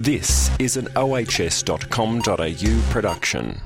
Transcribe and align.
This 0.00 0.50
is 0.58 0.76
an 0.76 0.88
ohs.com.au 0.96 1.82
production. 2.90 3.60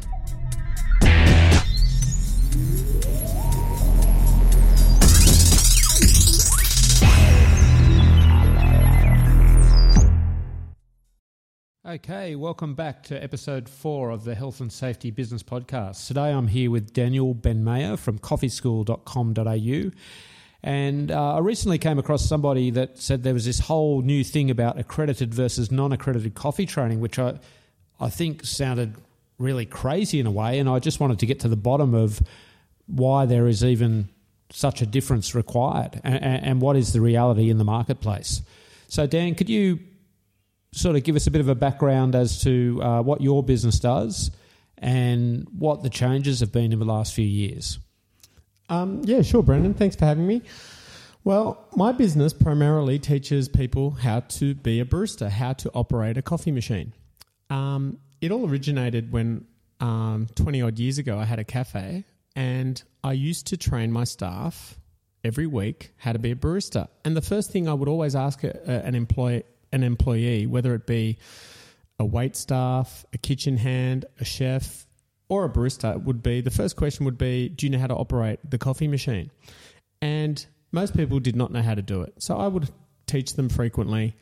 Okay, 11.86 12.36
welcome 12.36 12.74
back 12.74 13.02
to 13.04 13.20
episode 13.22 13.66
four 13.66 14.10
of 14.10 14.24
the 14.24 14.34
Health 14.34 14.60
and 14.60 14.70
Safety 14.70 15.10
Business 15.10 15.42
Podcast. 15.42 16.06
Today 16.06 16.30
I'm 16.32 16.48
here 16.48 16.70
with 16.70 16.92
Daniel 16.92 17.34
Benmayer 17.34 17.98
from 17.98 18.18
coffeeschool.com.au. 18.18 19.90
And 20.62 21.12
uh, 21.12 21.36
I 21.36 21.38
recently 21.38 21.78
came 21.78 21.98
across 21.98 22.24
somebody 22.24 22.70
that 22.70 22.98
said 22.98 23.22
there 23.22 23.34
was 23.34 23.44
this 23.44 23.60
whole 23.60 24.02
new 24.02 24.24
thing 24.24 24.50
about 24.50 24.78
accredited 24.78 25.32
versus 25.32 25.70
non 25.70 25.92
accredited 25.92 26.34
coffee 26.34 26.66
training, 26.66 27.00
which 27.00 27.18
I, 27.18 27.38
I 28.00 28.08
think 28.10 28.44
sounded 28.44 28.96
really 29.38 29.66
crazy 29.66 30.18
in 30.18 30.26
a 30.26 30.30
way. 30.30 30.58
And 30.58 30.68
I 30.68 30.80
just 30.80 30.98
wanted 30.98 31.20
to 31.20 31.26
get 31.26 31.40
to 31.40 31.48
the 31.48 31.56
bottom 31.56 31.94
of 31.94 32.20
why 32.86 33.26
there 33.26 33.46
is 33.46 33.62
even 33.62 34.08
such 34.50 34.82
a 34.82 34.86
difference 34.86 35.34
required 35.34 36.00
and, 36.02 36.22
and 36.24 36.60
what 36.60 36.76
is 36.76 36.92
the 36.92 37.00
reality 37.00 37.50
in 37.50 37.58
the 37.58 37.64
marketplace. 37.64 38.42
So, 38.88 39.06
Dan, 39.06 39.34
could 39.34 39.48
you 39.48 39.78
sort 40.72 40.96
of 40.96 41.04
give 41.04 41.14
us 41.14 41.26
a 41.26 41.30
bit 41.30 41.40
of 41.40 41.48
a 41.48 41.54
background 41.54 42.14
as 42.14 42.42
to 42.42 42.80
uh, 42.82 43.02
what 43.02 43.20
your 43.20 43.42
business 43.42 43.78
does 43.78 44.30
and 44.78 45.46
what 45.56 45.82
the 45.82 45.90
changes 45.90 46.40
have 46.40 46.52
been 46.52 46.72
in 46.72 46.78
the 46.78 46.84
last 46.84 47.14
few 47.14 47.26
years? 47.26 47.78
Um, 48.68 49.02
yeah, 49.04 49.22
sure, 49.22 49.42
Brendan. 49.42 49.74
Thanks 49.74 49.96
for 49.96 50.04
having 50.04 50.26
me. 50.26 50.42
Well, 51.24 51.66
my 51.76 51.92
business 51.92 52.32
primarily 52.32 52.98
teaches 52.98 53.48
people 53.48 53.90
how 53.90 54.20
to 54.20 54.54
be 54.54 54.80
a 54.80 54.84
barista, 54.84 55.28
how 55.28 55.52
to 55.54 55.70
operate 55.72 56.16
a 56.16 56.22
coffee 56.22 56.52
machine. 56.52 56.92
Um, 57.50 57.98
it 58.20 58.30
all 58.30 58.48
originated 58.48 59.12
when 59.12 59.44
um, 59.80 60.26
20 60.34 60.62
odd 60.62 60.78
years 60.78 60.98
ago 60.98 61.18
I 61.18 61.24
had 61.24 61.38
a 61.38 61.44
cafe 61.44 62.04
and 62.34 62.82
I 63.04 63.12
used 63.12 63.48
to 63.48 63.56
train 63.56 63.92
my 63.92 64.04
staff 64.04 64.78
every 65.24 65.46
week 65.46 65.92
how 65.96 66.12
to 66.12 66.18
be 66.18 66.30
a 66.30 66.36
barista. 66.36 66.88
And 67.04 67.16
the 67.16 67.22
first 67.22 67.50
thing 67.50 67.68
I 67.68 67.74
would 67.74 67.88
always 67.88 68.14
ask 68.14 68.44
a, 68.44 68.58
a, 68.66 68.86
an 68.86 68.94
employee, 68.94 69.44
an 69.72 69.82
employee, 69.82 70.46
whether 70.46 70.74
it 70.74 70.86
be 70.86 71.18
a 71.98 72.04
wait 72.04 72.36
staff, 72.36 73.04
a 73.12 73.18
kitchen 73.18 73.56
hand, 73.56 74.06
a 74.20 74.24
chef, 74.24 74.86
or 75.28 75.44
a 75.44 75.48
barista 75.48 76.02
would 76.02 76.22
be 76.22 76.40
the 76.40 76.50
first 76.50 76.76
question 76.76 77.04
would 77.04 77.18
be 77.18 77.48
do 77.48 77.66
you 77.66 77.70
know 77.70 77.78
how 77.78 77.86
to 77.86 77.94
operate 77.94 78.38
the 78.48 78.58
coffee 78.58 78.88
machine? 78.88 79.30
And 80.00 80.44
most 80.72 80.96
people 80.96 81.20
did 81.20 81.36
not 81.36 81.52
know 81.52 81.62
how 81.62 81.74
to 81.74 81.82
do 81.82 82.02
it. 82.02 82.14
So 82.18 82.36
i 82.36 82.46
would 82.46 82.70
teach 83.06 83.34
them 83.34 83.48
frequently 83.48 84.14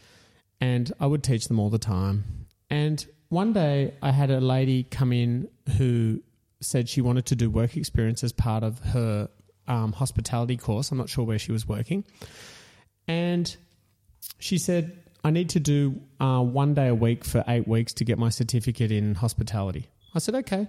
and 0.61 0.93
i 1.01 1.07
would 1.07 1.23
teach 1.23 1.49
them 1.49 1.59
all 1.59 1.71
the 1.71 1.79
time. 1.79 2.47
And 2.71 3.05
one 3.29 3.53
day 3.53 3.95
i 4.03 4.11
had 4.11 4.31
a 4.31 4.41
lady 4.41 4.83
come 4.85 5.13
in 5.13 5.49
who 5.77 6.23
said 6.61 6.89
she 6.89 7.01
wanted 7.01 7.27
to 7.27 7.37
do 7.37 7.51
work 7.51 7.77
experience 7.77 8.25
as 8.25 8.33
part 8.33 8.63
of 8.63 8.79
her 8.81 9.29
um, 9.69 9.93
hospitality 9.93 10.57
course. 10.57 10.91
I'm 10.91 10.99
not 10.99 11.09
sure 11.09 11.25
where 11.25 11.39
she 11.39 11.53
was 11.53 11.67
working. 11.67 12.05
And 13.07 13.55
she 14.39 14.59
said 14.59 15.05
i 15.23 15.31
need 15.31 15.51
to 15.51 15.61
do 15.61 16.01
uh, 16.19 16.43
one 16.43 16.75
day 16.75 16.89
a 16.89 16.95
week 16.95 17.25
for 17.25 17.45
eight 17.47 17.69
weeks 17.69 17.93
to 17.95 18.05
get 18.05 18.19
my 18.19 18.29
certificate 18.29 18.91
in 18.91 19.15
hospitality. 19.15 19.87
I 20.13 20.19
said 20.19 20.35
okay 20.35 20.67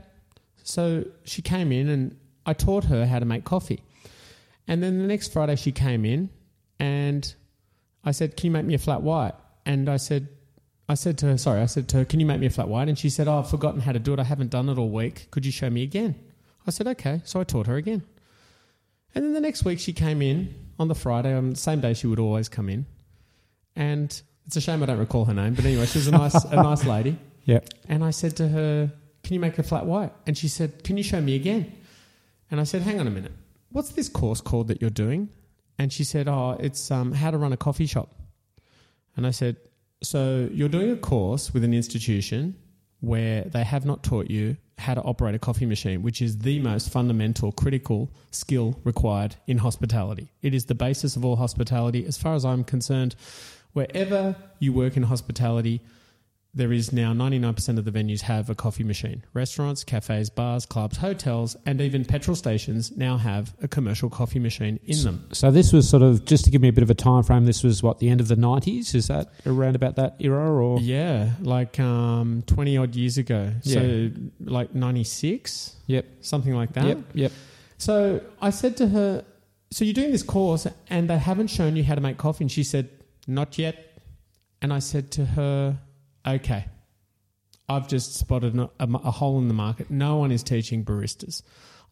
so 0.68 1.06
she 1.24 1.42
came 1.42 1.72
in 1.72 1.88
and 1.88 2.18
I 2.46 2.52
taught 2.52 2.84
her 2.86 3.06
how 3.06 3.20
to 3.20 3.26
make 3.26 3.46
coffee. 3.46 3.82
And 4.68 4.84
then 4.84 5.00
the 5.00 5.08
next 5.08 5.32
Friday 5.32 5.56
she 5.56 5.72
came 5.72 6.04
in 6.04 6.30
and 6.78 7.34
I 8.04 8.12
said, 8.12 8.36
Can 8.36 8.48
you 8.48 8.52
make 8.52 8.66
me 8.66 8.74
a 8.74 8.78
flat 8.78 9.02
white? 9.02 9.34
And 9.66 9.88
I 9.88 9.96
said, 9.96 10.28
I 10.90 10.96
said 10.96 11.18
to 11.20 11.28
her, 11.28 11.38
sorry, 11.38 11.62
I 11.62 11.68
said 11.68 11.88
to 11.90 11.98
her, 11.98 12.06
Can 12.06 12.20
you 12.20 12.26
make 12.26 12.42
me 12.42 12.48
a 12.48 12.50
flat 12.50 12.68
white? 12.68 12.90
And 12.90 13.00
she 13.00 13.10
said, 13.10 13.30
Oh, 13.30 13.40
I've 13.40 13.50
forgotten 13.50 13.80
how 13.80 13.94
to 13.94 14.00
do 14.00 14.14
it. 14.14 14.20
I 14.20 14.24
haven't 14.24 14.52
done 14.52 14.68
it 14.68 14.78
all 14.78 14.90
week. 14.90 15.32
Could 15.32 15.46
you 15.46 15.54
show 15.54 15.70
me 15.70 15.84
again? 15.84 16.16
I 16.66 16.72
said, 16.72 16.86
Okay. 16.88 17.22
So 17.24 17.40
I 17.40 17.46
taught 17.46 17.68
her 17.68 17.78
again. 17.78 18.04
And 19.16 19.24
then 19.24 19.34
the 19.34 19.42
next 19.42 19.64
week 19.64 19.80
she 19.80 19.94
came 19.94 20.22
in 20.22 20.54
on 20.78 20.90
the 20.90 20.96
Friday, 20.96 21.34
on 21.34 21.52
the 21.52 21.56
same 21.56 21.80
day 21.80 21.94
she 21.94 22.08
would 22.08 22.20
always 22.20 22.50
come 22.50 22.68
in. 22.68 22.86
And 23.74 24.22
it's 24.46 24.58
a 24.58 24.62
shame 24.62 24.84
I 24.84 24.86
don't 24.88 25.00
recall 25.00 25.24
her 25.26 25.34
name, 25.34 25.54
but 25.54 25.64
anyway, 25.64 25.86
she 25.86 26.00
was 26.00 26.08
a 26.08 26.12
nice 26.12 26.44
a 26.44 26.56
nice 26.56 26.84
lady. 26.84 27.18
Yep. 27.46 27.70
And 27.88 28.04
I 28.04 28.10
said 28.10 28.36
to 28.38 28.48
her, 28.50 28.92
can 29.28 29.34
you 29.34 29.42
make 29.42 29.60
a 29.60 29.64
flat 29.64 29.86
white? 29.86 30.14
And 30.26 30.38
she 30.38 30.48
said, 30.48 30.86
Can 30.86 30.96
you 30.96 31.04
show 31.04 31.20
me 31.20 31.36
again? 31.36 31.74
And 32.50 32.62
I 32.62 32.64
said, 32.64 32.82
Hang 32.82 32.98
on 33.02 33.08
a 33.08 33.12
minute. 33.12 33.34
What's 33.74 33.90
this 33.90 34.08
course 34.08 34.40
called 34.40 34.70
that 34.70 34.80
you're 34.80 34.90
doing? 34.90 35.28
And 35.78 35.92
she 35.92 36.06
said, 36.06 36.30
Oh, 36.30 36.56
it's 36.58 36.90
um, 36.92 37.12
how 37.12 37.32
to 37.32 37.38
run 37.38 37.52
a 37.52 37.58
coffee 37.58 37.88
shop. 37.88 38.16
And 39.18 39.28
I 39.28 39.32
said, 39.32 39.58
So 40.02 40.48
you're 40.54 40.70
doing 40.70 40.92
a 40.92 40.96
course 40.96 41.54
with 41.54 41.66
an 41.66 41.74
institution 41.74 42.56
where 43.02 43.42
they 43.42 43.66
have 43.66 43.86
not 43.86 44.02
taught 44.02 44.32
you 44.32 44.56
how 44.78 44.94
to 44.94 45.02
operate 45.02 45.36
a 45.36 45.40
coffee 45.40 45.66
machine, 45.66 46.04
which 46.04 46.22
is 46.22 46.38
the 46.38 46.60
most 46.60 46.90
fundamental, 46.90 47.52
critical 47.52 48.10
skill 48.32 48.80
required 48.86 49.36
in 49.46 49.58
hospitality. 49.58 50.30
It 50.42 50.54
is 50.54 50.68
the 50.68 50.76
basis 50.76 51.18
of 51.18 51.26
all 51.26 51.36
hospitality. 51.36 52.06
As 52.06 52.18
far 52.18 52.34
as 52.34 52.46
I'm 52.46 52.64
concerned, 52.64 53.18
wherever 53.74 54.38
you 54.60 54.72
work 54.72 54.96
in 54.96 55.04
hospitality, 55.04 55.82
there 56.58 56.74
is 56.74 56.92
now 56.92 57.14
99% 57.14 57.78
of 57.78 57.86
the 57.86 57.92
venues 57.92 58.22
have 58.22 58.50
a 58.50 58.56
coffee 58.56 58.84
machine. 58.84 59.24
Restaurants, 59.34 59.84
cafes, 59.84 60.30
bars, 60.30 60.66
clubs, 60.66 60.98
hotels, 60.98 61.56
and 61.66 61.80
even 61.80 62.04
petrol 62.04 62.36
stations 62.36 62.96
now 62.98 63.18
have 63.18 63.54
a 63.62 63.68
commercial 63.68 64.10
coffee 64.10 64.40
machine 64.40 64.80
in 64.86 65.04
them. 65.04 65.28
So 65.34 65.52
this 65.52 65.72
was 65.72 65.88
sort 65.88 66.02
of 66.04 66.26
just 66.26 66.46
to 66.46 66.52
give 66.52 66.62
me 66.62 66.68
a 66.68 66.74
bit 66.74 66.82
of 66.84 66.90
a 66.90 66.96
time 66.96 67.24
frame. 67.24 67.46
This 67.46 67.64
was 67.64 67.84
what 67.84 68.00
the 68.00 68.10
end 68.10 68.20
of 68.22 68.28
the 68.28 68.36
90s. 68.36 68.96
Is 68.96 69.08
that 69.08 69.32
around 69.46 69.76
about 69.76 69.96
that 69.98 70.16
era 70.20 70.52
or 70.52 70.80
Yeah, 70.80 71.32
like 71.42 71.80
um, 71.80 72.44
20 72.48 72.78
odd 72.78 72.96
years 72.96 73.18
ago. 73.18 73.52
So 73.62 73.82
Yeah. 73.82 74.10
like 74.40 74.74
96, 74.74 75.76
Yep. 75.88 76.06
something 76.22 76.54
like 76.56 76.74
that. 76.74 76.86
Yep. 76.86 77.00
Yep. 77.14 77.32
So 77.78 78.22
I 78.42 78.50
said 78.50 78.76
to 78.78 78.88
her, 78.90 79.24
So 79.70 79.86
you're 79.86 79.94
doing 79.94 80.12
this 80.12 80.24
course 80.24 80.66
and 80.90 81.10
they 81.10 81.18
haven't 81.18 81.48
shown 81.48 81.76
you 81.76 81.84
how 81.84 81.96
to 81.96 82.02
make 82.02 82.18
coffee? 82.18 82.44
And 82.46 82.52
she 82.52 82.64
said, 82.64 82.90
Not 83.28 83.58
yet. 83.60 83.76
And 84.62 84.74
I 84.74 84.80
said 84.80 85.12
to 85.12 85.26
her, 85.26 85.78
Okay, 86.28 86.66
I've 87.70 87.88
just 87.88 88.16
spotted 88.16 88.58
a, 88.58 88.70
a, 88.80 88.88
a 88.88 89.12
hole 89.12 89.40
in 89.40 89.48
the 89.48 89.54
market. 89.54 89.90
No 89.90 90.18
one 90.18 90.32
is 90.32 90.44
teaching 90.44 90.84
baristas. 90.84 91.42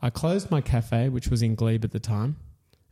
I 0.02 0.10
closed 0.10 0.52
my 0.52 0.60
cafe, 0.62 1.08
which 1.10 1.30
was 1.30 1.42
in 1.42 1.56
Glebe 1.56 1.86
at 1.86 1.92
the 1.92 2.00
time, 2.00 2.36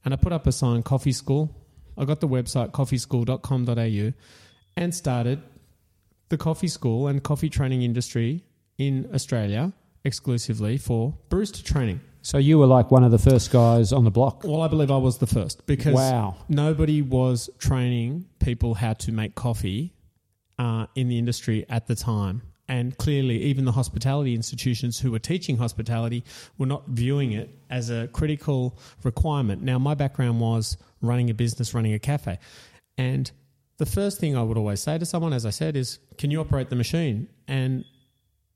and 0.05 0.13
I 0.13 0.17
put 0.17 0.31
up 0.31 0.47
a 0.47 0.51
sign, 0.51 0.83
Coffee 0.83 1.11
School. 1.11 1.53
I 1.97 2.05
got 2.05 2.21
the 2.21 2.27
website, 2.27 2.71
coffeeschool.com.au, 2.71 4.13
and 4.77 4.95
started 4.95 5.41
the 6.29 6.37
coffee 6.37 6.67
school 6.67 7.07
and 7.07 7.21
coffee 7.21 7.49
training 7.49 7.81
industry 7.83 8.43
in 8.77 9.09
Australia 9.13 9.73
exclusively 10.03 10.77
for 10.77 11.13
barista 11.29 11.63
training. 11.63 12.01
So 12.21 12.37
you 12.37 12.57
were 12.57 12.65
like 12.65 12.89
one 12.89 13.03
of 13.03 13.11
the 13.11 13.19
first 13.19 13.51
guys 13.51 13.91
on 13.93 14.05
the 14.05 14.11
block. 14.11 14.43
Well, 14.43 14.61
I 14.61 14.67
believe 14.69 14.89
I 14.89 14.97
was 14.97 15.17
the 15.17 15.27
first 15.27 15.65
because 15.67 15.93
Wow. 15.93 16.37
nobody 16.47 17.01
was 17.01 17.49
training 17.59 18.25
people 18.39 18.73
how 18.75 18.93
to 18.93 19.11
make 19.11 19.35
coffee 19.35 19.93
uh, 20.59 20.87
in 20.95 21.07
the 21.07 21.17
industry 21.17 21.65
at 21.69 21.87
the 21.87 21.95
time. 21.95 22.41
And 22.67 22.97
clearly, 22.97 23.43
even 23.43 23.65
the 23.65 23.73
hospitality 23.73 24.33
institutions 24.33 24.99
who 24.99 25.11
were 25.11 25.19
teaching 25.19 25.57
hospitality 25.57 26.23
were 26.57 26.65
not 26.65 26.87
viewing 26.87 27.33
it 27.33 27.49
as 27.69 27.89
a 27.89 28.07
critical 28.07 28.79
requirement. 29.03 29.61
Now, 29.61 29.79
my 29.79 29.95
background 29.95 30.39
was 30.39 30.77
running 31.01 31.29
a 31.29 31.33
business, 31.33 31.73
running 31.73 31.93
a 31.93 31.99
cafe. 31.99 32.39
And 32.97 33.29
the 33.77 33.85
first 33.85 34.19
thing 34.19 34.37
I 34.37 34.43
would 34.43 34.57
always 34.57 34.81
say 34.81 34.97
to 34.97 35.05
someone, 35.05 35.33
as 35.33 35.45
I 35.45 35.49
said, 35.49 35.75
is, 35.75 35.99
Can 36.17 36.31
you 36.31 36.39
operate 36.39 36.69
the 36.69 36.77
machine? 36.77 37.27
And 37.47 37.83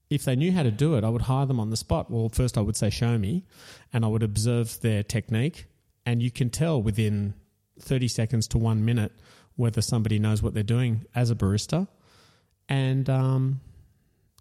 if 0.10 0.24
they 0.24 0.36
knew 0.36 0.54
how 0.54 0.64
to 0.64 0.72
do 0.72 0.96
it, 0.96 1.04
I 1.04 1.10
would 1.10 1.24
hire 1.24 1.46
them 1.46 1.60
on 1.60 1.70
the 1.70 1.78
spot. 1.78 2.10
Well, 2.10 2.30
first 2.30 2.58
I 2.58 2.62
would 2.62 2.78
say, 2.78 2.90
show 2.90 3.18
me, 3.18 3.44
and 3.92 4.06
I 4.06 4.08
would 4.08 4.24
observe 4.24 4.80
their 4.80 5.04
technique. 5.04 5.66
And 6.06 6.24
you 6.24 6.32
can 6.32 6.50
tell 6.50 6.82
within 6.82 7.34
30 7.82 8.08
seconds 8.08 8.48
to 8.50 8.58
one 8.58 8.86
minute 8.86 9.12
whether 9.58 9.82
somebody 9.82 10.18
knows 10.20 10.42
what 10.42 10.54
they're 10.54 10.64
doing 10.64 11.04
as 11.14 11.30
a 11.30 11.36
barista. 11.36 11.88
And 12.70 13.10
um, 13.10 13.60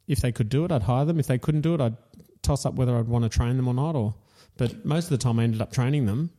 if 0.06 0.20
they 0.20 0.30
could 0.30 0.48
do 0.48 0.64
it, 0.64 0.70
I'd 0.70 0.82
hire 0.82 1.04
them. 1.04 1.18
If 1.18 1.26
they 1.26 1.38
couldn't 1.38 1.62
do 1.62 1.74
it, 1.74 1.80
I'd 1.80 1.96
toss 2.42 2.64
up 2.64 2.74
whether 2.74 2.96
I'd 2.96 3.08
want 3.08 3.24
to 3.24 3.28
train 3.28 3.56
them 3.56 3.66
or 3.66 3.74
not. 3.74 3.96
Or, 3.96 4.14
but 4.56 4.84
most 4.84 5.04
of 5.04 5.10
the 5.10 5.18
time, 5.18 5.38
I 5.40 5.44
ended 5.44 5.60
up 5.60 5.72
training 5.72 6.06
them, 6.06 6.30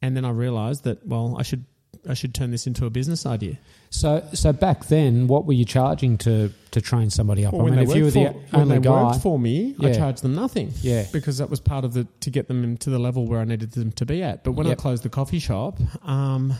and 0.00 0.16
then 0.16 0.24
I 0.24 0.30
realised 0.30 0.84
that 0.84 1.06
well, 1.06 1.36
I 1.38 1.42
should 1.42 1.64
I 2.08 2.12
should 2.14 2.34
turn 2.34 2.50
this 2.50 2.66
into 2.66 2.84
a 2.86 2.90
business 2.90 3.24
idea. 3.24 3.58
So 3.90 4.22
so 4.34 4.52
back 4.52 4.86
then, 4.86 5.26
what 5.26 5.46
were 5.46 5.52
you 5.54 5.64
charging 5.64 6.18
to 6.18 6.50
to 6.72 6.80
train 6.80 7.08
somebody 7.10 7.46
up? 7.46 7.54
Well, 7.54 7.66
I 7.66 7.70
mean, 7.70 7.78
if 7.78 7.94
you 7.94 8.04
were 8.04 8.10
the 8.10 8.26
for, 8.26 8.32
when 8.32 8.62
only 8.62 8.78
they 8.78 8.84
guy, 8.84 9.02
worked 9.04 9.22
for 9.22 9.38
me, 9.38 9.74
I 9.80 9.86
Yeah. 9.88 9.96
charged 9.96 10.22
them 10.22 10.34
nothing. 10.34 10.72
Yeah. 10.82 11.06
because 11.12 11.38
that 11.38 11.48
was 11.48 11.60
part 11.60 11.84
of 11.84 11.94
the 11.94 12.06
to 12.20 12.30
get 12.30 12.48
them 12.48 12.76
to 12.78 12.90
the 12.90 12.98
level 12.98 13.26
where 13.26 13.40
I 13.40 13.44
needed 13.44 13.72
them 13.72 13.92
to 13.92 14.04
be 14.06 14.22
at. 14.22 14.44
But 14.44 14.52
when 14.52 14.66
I 14.66 14.74
closed 14.74 15.02
the 15.02 15.08
coffee 15.08 15.38
shop, 15.38 15.78
um, 16.06 16.52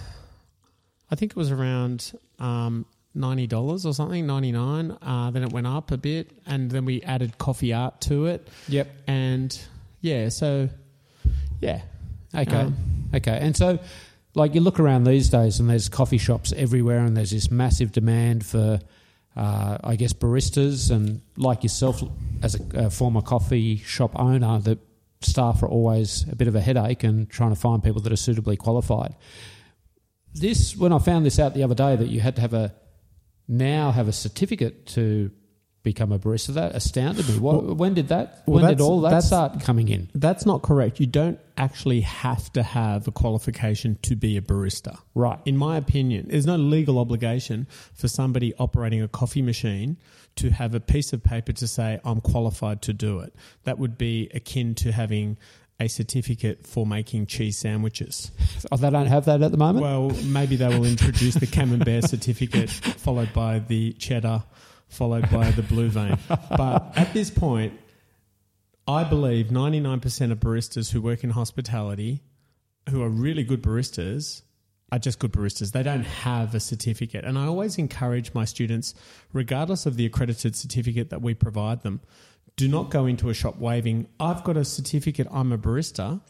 I 1.14 1.16
think 1.16 1.32
it 1.32 1.36
was 1.36 1.52
around 1.52 2.12
um, 2.40 2.86
ninety 3.14 3.46
dollars 3.46 3.86
or 3.86 3.94
something, 3.94 4.26
ninety 4.26 4.52
nine. 4.52 4.96
Uh, 5.00 5.30
then 5.30 5.44
it 5.44 5.52
went 5.52 5.66
up 5.66 5.92
a 5.92 5.96
bit, 5.96 6.32
and 6.44 6.70
then 6.70 6.84
we 6.84 7.02
added 7.02 7.38
coffee 7.38 7.72
art 7.72 8.00
to 8.02 8.26
it, 8.26 8.48
yep. 8.68 8.90
and 9.06 9.58
yeah, 10.00 10.28
so 10.28 10.68
yeah, 11.60 11.82
Okay. 12.34 12.56
Um, 12.56 12.76
okay. 13.14 13.38
And 13.40 13.56
so, 13.56 13.78
like, 14.34 14.54
you 14.54 14.60
look 14.60 14.80
around 14.80 15.04
these 15.04 15.28
days 15.28 15.60
and 15.60 15.70
there's 15.70 15.88
coffee 15.88 16.18
shops 16.18 16.52
everywhere 16.56 17.04
and 17.04 17.16
there's 17.16 17.30
this 17.30 17.50
massive 17.50 17.92
demand 17.92 18.44
for 18.44 18.80
uh, 19.36 19.78
I 19.82 19.96
guess, 19.96 20.12
baristas 20.12 20.92
and 20.92 21.20
like 21.36 21.64
yourself 21.64 22.02
as 22.42 22.54
a, 22.54 22.86
a 22.86 22.90
former 22.90 23.20
coffee 23.20 23.78
shop 23.78 24.12
owner, 24.14 24.60
that 24.60 24.78
staff 25.22 25.62
are 25.62 25.68
always 25.68 26.24
a 26.30 26.36
bit 26.36 26.46
of 26.46 26.54
a 26.54 26.60
headache 26.60 27.02
and 27.02 27.28
trying 27.28 27.50
to 27.50 27.56
find 27.56 27.82
people 27.82 28.00
that 28.02 28.12
are 28.12 28.16
suitably 28.16 28.56
qualified. 28.56 29.16
This, 30.34 30.76
when 30.76 30.92
I 30.92 30.98
found 30.98 31.24
this 31.24 31.38
out 31.38 31.54
the 31.54 31.62
other 31.62 31.74
day, 31.74 31.96
that 31.96 32.08
you 32.08 32.20
had 32.20 32.34
to 32.36 32.42
have 32.42 32.54
a 32.54 32.74
now 33.46 33.92
have 33.92 34.08
a 34.08 34.12
certificate 34.12 34.86
to 34.86 35.30
become 35.82 36.12
a 36.12 36.18
barista, 36.18 36.54
that 36.54 36.74
astounded 36.74 37.28
me. 37.28 37.38
What, 37.38 37.62
Well- 37.62 37.74
when 37.74 37.92
did 37.92 38.08
that? 38.08 38.42
well, 38.46 38.62
when 38.62 38.70
did 38.70 38.80
all 38.80 39.02
that 39.02 39.22
start 39.22 39.60
coming 39.60 39.88
in? 39.88 40.08
That's 40.14 40.46
not 40.46 40.62
correct. 40.62 40.98
You 40.98 41.06
don't 41.06 41.38
actually 41.58 42.00
have 42.00 42.50
to 42.54 42.62
have 42.62 43.06
a 43.06 43.10
qualification 43.12 43.98
to 44.02 44.16
be 44.16 44.38
a 44.38 44.40
barista. 44.40 44.98
Right. 45.14 45.38
In 45.44 45.58
my 45.58 45.76
opinion, 45.76 46.28
there's 46.30 46.46
no 46.46 46.56
legal 46.56 46.98
obligation 46.98 47.66
for 47.92 48.08
somebody 48.08 48.54
operating 48.58 49.02
a 49.02 49.08
coffee 49.08 49.42
machine 49.42 49.98
to 50.36 50.50
have 50.50 50.74
a 50.74 50.80
piece 50.80 51.12
of 51.12 51.22
paper 51.22 51.52
to 51.52 51.66
say, 51.68 52.00
I'm 52.02 52.22
qualified 52.22 52.80
to 52.82 52.94
do 52.94 53.20
it. 53.20 53.34
That 53.64 53.78
would 53.78 53.98
be 53.98 54.30
akin 54.34 54.74
to 54.76 54.90
having 54.90 55.36
a 55.80 55.88
certificate 55.88 56.66
for 56.66 56.86
making 56.86 57.26
cheese 57.26 57.58
sandwiches. 57.58 58.30
Oh, 58.70 58.76
they 58.76 58.90
don't 58.90 59.06
have 59.06 59.24
that 59.24 59.42
at 59.42 59.50
the 59.50 59.56
moment. 59.56 59.82
Well, 59.82 60.10
maybe 60.24 60.56
they 60.56 60.68
will 60.68 60.84
introduce 60.84 61.34
the 61.34 61.46
Camembert 61.46 62.04
certificate, 62.08 62.70
followed 62.70 63.32
by 63.32 63.58
the 63.58 63.92
cheddar, 63.94 64.44
followed 64.88 65.28
by 65.30 65.50
the 65.50 65.62
blue 65.62 65.88
vein. 65.88 66.18
But 66.28 66.92
at 66.96 67.12
this 67.12 67.30
point, 67.30 67.78
I 68.86 69.02
believe 69.04 69.46
99% 69.46 70.30
of 70.30 70.40
baristas 70.40 70.92
who 70.92 71.00
work 71.00 71.24
in 71.24 71.30
hospitality, 71.30 72.22
who 72.90 73.02
are 73.02 73.08
really 73.08 73.42
good 73.42 73.62
baristas, 73.62 74.42
are 74.92 74.98
just 74.98 75.18
good 75.18 75.32
baristas. 75.32 75.72
They 75.72 75.82
don't 75.82 76.04
have 76.04 76.54
a 76.54 76.60
certificate. 76.60 77.24
And 77.24 77.38
I 77.38 77.46
always 77.46 77.78
encourage 77.78 78.32
my 78.34 78.44
students, 78.44 78.94
regardless 79.32 79.86
of 79.86 79.96
the 79.96 80.06
accredited 80.06 80.54
certificate 80.54 81.10
that 81.10 81.22
we 81.22 81.34
provide 81.34 81.82
them, 81.82 82.00
do 82.56 82.68
not 82.68 82.90
go 82.90 83.06
into 83.06 83.30
a 83.30 83.34
shop 83.34 83.58
waving, 83.58 84.06
I've 84.20 84.44
got 84.44 84.56
a 84.56 84.64
certificate, 84.64 85.26
I'm 85.30 85.52
a 85.52 85.58
barista. 85.58 86.20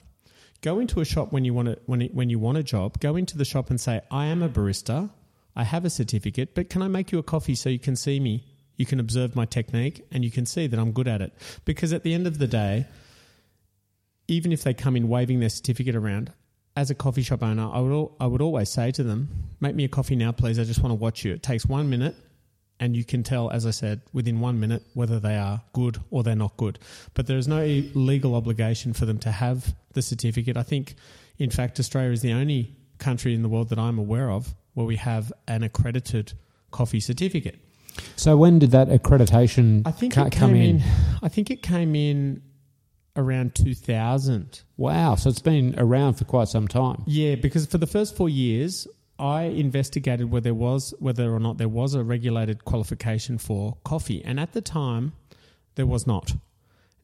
Go 0.62 0.78
into 0.78 1.00
a 1.00 1.04
shop 1.04 1.32
when 1.32 1.44
you 1.44 1.52
want 1.52 1.68
to, 1.68 1.78
when, 1.84 2.00
it, 2.00 2.14
when 2.14 2.30
you 2.30 2.38
want 2.38 2.56
a 2.56 2.62
job. 2.62 2.98
Go 3.00 3.16
into 3.16 3.36
the 3.36 3.44
shop 3.44 3.68
and 3.68 3.78
say, 3.78 4.00
I 4.10 4.26
am 4.26 4.42
a 4.42 4.48
barista. 4.48 5.10
I 5.54 5.64
have 5.64 5.84
a 5.84 5.90
certificate, 5.90 6.54
but 6.54 6.70
can 6.70 6.82
I 6.82 6.88
make 6.88 7.12
you 7.12 7.18
a 7.18 7.22
coffee 7.22 7.54
so 7.54 7.68
you 7.68 7.78
can 7.78 7.96
see 7.96 8.18
me? 8.18 8.44
You 8.76 8.86
can 8.86 8.98
observe 8.98 9.36
my 9.36 9.44
technique 9.44 10.04
and 10.10 10.24
you 10.24 10.30
can 10.30 10.46
see 10.46 10.66
that 10.66 10.80
I'm 10.80 10.92
good 10.92 11.06
at 11.06 11.20
it. 11.20 11.32
Because 11.64 11.92
at 11.92 12.02
the 12.02 12.14
end 12.14 12.26
of 12.26 12.38
the 12.38 12.46
day, 12.46 12.86
even 14.26 14.50
if 14.52 14.64
they 14.64 14.74
come 14.74 14.96
in 14.96 15.08
waving 15.08 15.40
their 15.40 15.50
certificate 15.50 15.94
around, 15.94 16.32
as 16.76 16.90
a 16.90 16.94
coffee 16.94 17.22
shop 17.22 17.42
owner, 17.42 17.70
I 17.72 17.80
would, 17.80 18.08
I 18.18 18.26
would 18.26 18.42
always 18.42 18.68
say 18.68 18.90
to 18.92 19.04
them, 19.04 19.28
make 19.60 19.76
me 19.76 19.84
a 19.84 19.88
coffee 19.88 20.16
now, 20.16 20.32
please. 20.32 20.58
I 20.58 20.64
just 20.64 20.82
want 20.82 20.90
to 20.90 20.96
watch 20.96 21.24
you. 21.24 21.32
It 21.32 21.42
takes 21.42 21.66
one 21.66 21.88
minute 21.88 22.16
and 22.80 22.96
you 22.96 23.04
can 23.04 23.22
tell, 23.22 23.50
as 23.50 23.66
I 23.66 23.70
said, 23.70 24.00
within 24.12 24.40
one 24.40 24.58
minute 24.60 24.82
whether 24.94 25.20
they 25.20 25.36
are 25.36 25.62
good 25.72 25.98
or 26.10 26.22
they're 26.22 26.34
not 26.34 26.56
good. 26.56 26.78
But 27.14 27.26
there 27.26 27.38
is 27.38 27.46
no 27.48 27.64
legal 27.94 28.34
obligation 28.34 28.92
for 28.92 29.06
them 29.06 29.18
to 29.20 29.30
have 29.30 29.74
the 29.92 30.02
certificate. 30.02 30.56
I 30.56 30.62
think, 30.64 30.94
in 31.38 31.50
fact, 31.50 31.78
Australia 31.78 32.10
is 32.12 32.20
the 32.22 32.32
only 32.32 32.74
country 32.98 33.34
in 33.34 33.42
the 33.42 33.48
world 33.48 33.68
that 33.70 33.78
I'm 33.78 33.98
aware 33.98 34.30
of 34.30 34.54
where 34.74 34.86
we 34.86 34.96
have 34.96 35.32
an 35.46 35.62
accredited 35.62 36.32
coffee 36.72 37.00
certificate. 37.00 37.58
so 38.16 38.36
when 38.36 38.58
did 38.58 38.72
that 38.72 38.88
accreditation 38.88 39.82
I 39.86 39.92
think 39.92 40.14
ca- 40.14 40.24
it 40.26 40.32
come 40.32 40.50
came 40.52 40.60
in? 40.62 40.76
in. 40.80 40.82
I 41.22 41.28
think 41.28 41.50
it 41.50 41.62
came 41.62 41.94
in 41.94 42.42
around 43.16 43.54
2000. 43.54 44.62
Wow, 44.76 45.14
so 45.14 45.30
it's 45.30 45.38
been 45.40 45.74
around 45.78 46.14
for 46.14 46.24
quite 46.24 46.48
some 46.48 46.66
time. 46.66 47.02
Yeah, 47.06 47.36
because 47.36 47.66
for 47.66 47.78
the 47.78 47.86
first 47.86 48.16
four 48.16 48.28
years, 48.28 48.88
I 49.18 49.42
investigated 49.42 50.30
whether 50.30 50.44
there 50.44 50.54
was 50.54 50.92
whether 50.98 51.32
or 51.32 51.38
not 51.38 51.58
there 51.58 51.68
was 51.68 51.94
a 51.94 52.02
regulated 52.02 52.64
qualification 52.64 53.38
for 53.38 53.76
coffee, 53.84 54.22
and 54.24 54.40
at 54.40 54.52
the 54.52 54.60
time, 54.60 55.12
there 55.76 55.86
was 55.86 56.06
not. 56.06 56.34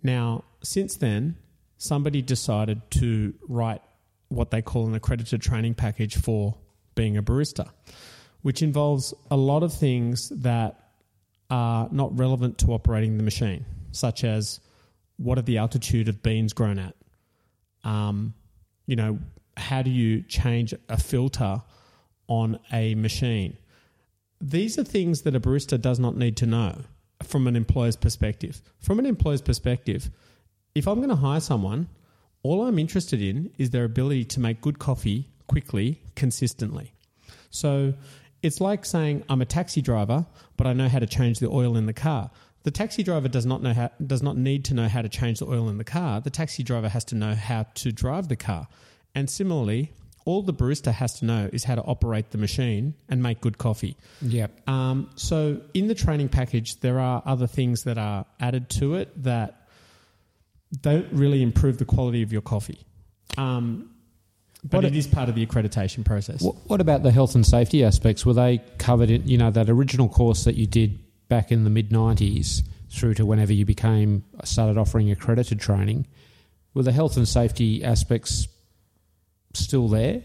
Now, 0.03 0.45
since 0.63 0.97
then, 0.97 1.37
somebody 1.79 2.23
decided 2.23 2.91
to 2.93 3.35
write 3.49 3.83
what 4.29 4.51
they 4.51 4.63
call 4.63 4.87
an 4.87 4.95
accredited 4.95 5.41
training 5.41 5.75
package 5.75 6.17
for 6.17 6.57
being 6.95 7.17
a 7.17 7.23
barista, 7.23 7.71
which 8.43 8.63
involves 8.63 9.15
a 9.31 9.37
lot 9.37 9.63
of 9.63 9.73
things 9.73 10.31
that 10.31 10.81
are 11.49 11.89
not 11.91 12.17
relevant 12.19 12.59
to 12.59 12.73
operating 12.73 13.17
the 13.17 13.23
machine, 13.23 13.65
such 13.93 14.25
as 14.25 14.61
what 15.17 15.39
are 15.39 15.43
the 15.43 15.59
altitude 15.59 16.09
of 16.09 16.23
beans 16.23 16.53
grown 16.53 16.79
at? 16.79 16.95
Um, 17.85 18.35
you 18.87 18.97
know, 18.97 19.19
how 19.57 19.83
do 19.83 19.91
you 19.91 20.23
change 20.23 20.75
a 20.89 20.97
filter 20.97 21.63
on 22.31 22.59
a 22.73 22.95
machine? 22.95 23.59
These 24.41 24.79
are 24.79 24.85
things 24.85 25.23
that 25.23 25.37
a 25.37 25.41
barista 25.41 25.79
does 25.79 25.99
not 25.99 26.17
need 26.17 26.39
to 26.39 26.47
know 26.47 26.85
from 27.23 27.47
an 27.47 27.57
employer's 27.57 27.97
perspective. 27.97 28.63
From 28.79 28.99
an 28.99 29.05
employer's 29.05 29.43
perspective, 29.43 30.11
if 30.75 30.89
I'm 30.89 30.97
going 30.97 31.11
to 31.11 31.17
hire 31.17 31.41
someone, 31.41 31.89
all 32.43 32.65
I'm 32.65 32.79
interested 32.79 33.21
in 33.21 33.51
is 33.59 33.69
their 33.69 33.85
ability 33.85 34.25
to 34.27 34.41
make 34.41 34.63
good 34.63 34.79
coffee 34.79 35.29
quickly, 35.47 36.01
consistently. 36.15 36.95
So 37.51 37.93
it's 38.43 38.61
like 38.61 38.87
saying 38.87 39.25
I'm 39.29 39.43
a 39.43 39.45
taxi 39.47 39.83
driver, 39.83 40.25
but 40.57 40.67
I 40.67 40.73
know 40.73 40.89
how 40.89 41.01
to 41.01 41.07
change 41.07 41.41
the 41.41 41.49
oil 41.49 41.77
in 41.77 41.85
the 41.85 41.93
car. 41.93 42.31
The 42.63 42.71
taxi 42.71 43.03
driver 43.03 43.29
does 43.29 43.47
not 43.47 43.63
know 43.63 43.73
how 43.73 43.91
does 44.07 44.23
not 44.23 44.37
need 44.37 44.65
to 44.67 44.75
know 44.75 44.89
how 44.89 45.03
to 45.03 45.09
change 45.09 45.41
the 45.41 45.47
oil 45.47 45.69
in 45.69 45.79
the 45.79 45.85
car. 45.85 46.21
The 46.21 46.31
taxi 46.31 46.63
driver 46.63 46.89
has 46.89 47.05
to 47.07 47.15
know 47.15 47.35
how 47.35 47.65
to 47.75 47.93
drive 47.93 48.29
the 48.29 48.37
car. 48.37 48.69
And 49.15 49.29
similarly, 49.29 49.93
all 50.25 50.43
the 50.43 50.53
barista 50.53 50.93
has 50.93 51.19
to 51.21 51.25
know 51.25 51.49
is 51.53 51.65
how 51.65 51.75
to 51.75 51.83
operate 51.83 52.31
the 52.31 52.39
machine 52.39 52.95
and 53.09 53.23
make 53.23 53.41
good 53.41 53.59
coffee. 53.59 53.97
Yep. 54.23 54.69
Um, 54.69 55.11
so 55.17 55.61
in 55.75 55.89
the 55.89 55.95
training 55.95 56.29
package, 56.29 56.81
there 56.81 56.99
are 56.99 57.23
other 57.25 57.47
things 57.47 57.85
that 57.85 57.99
are 57.99 58.27
added 58.39 58.69
to 58.71 58.97
it 58.97 59.23
that 59.23 59.69
don't 60.81 61.07
really 61.13 61.43
improve 61.43 61.79
the 61.79 61.85
quality 61.85 62.23
of 62.23 62.33
your 62.33 62.43
coffee. 62.43 62.87
Um, 63.37 63.91
but 64.63 64.79
What 64.79 64.85
it 64.85 64.97
is 64.97 65.07
part 65.07 65.29
of 65.29 65.35
the 65.35 65.45
accreditation 65.45 66.05
process. 66.05 66.43
What, 66.43 66.57
what 66.67 66.81
about 66.81 67.03
the 67.03 67.11
health 67.11 67.35
and 67.35 67.47
safety 67.47 67.83
aspects? 67.83 68.27
Were 68.27 68.35
they 68.35 68.63
covered 68.79 69.11
in, 69.11 69.27
you 69.27 69.39
know, 69.39 69.51
that 69.51 69.71
original 69.71 70.09
course 70.09 70.45
that 70.45 70.55
you 70.55 70.67
did 70.67 70.99
back 71.29 71.51
in 71.51 71.65
the 71.65 71.71
mid 71.71 71.91
90s 71.91 72.63
through 72.91 73.15
to 73.15 73.25
whenever 73.25 73.53
you 73.53 73.65
became, 73.65 74.23
started 74.45 74.77
offering 74.77 75.11
accredited 75.11 75.61
training? 75.61 76.07
Were 76.75 76.83
the 76.83 76.93
health 76.93 77.17
and 77.17 77.27
safety 77.27 77.83
aspects 77.83 78.49
still 79.55 79.89
there? 79.89 80.23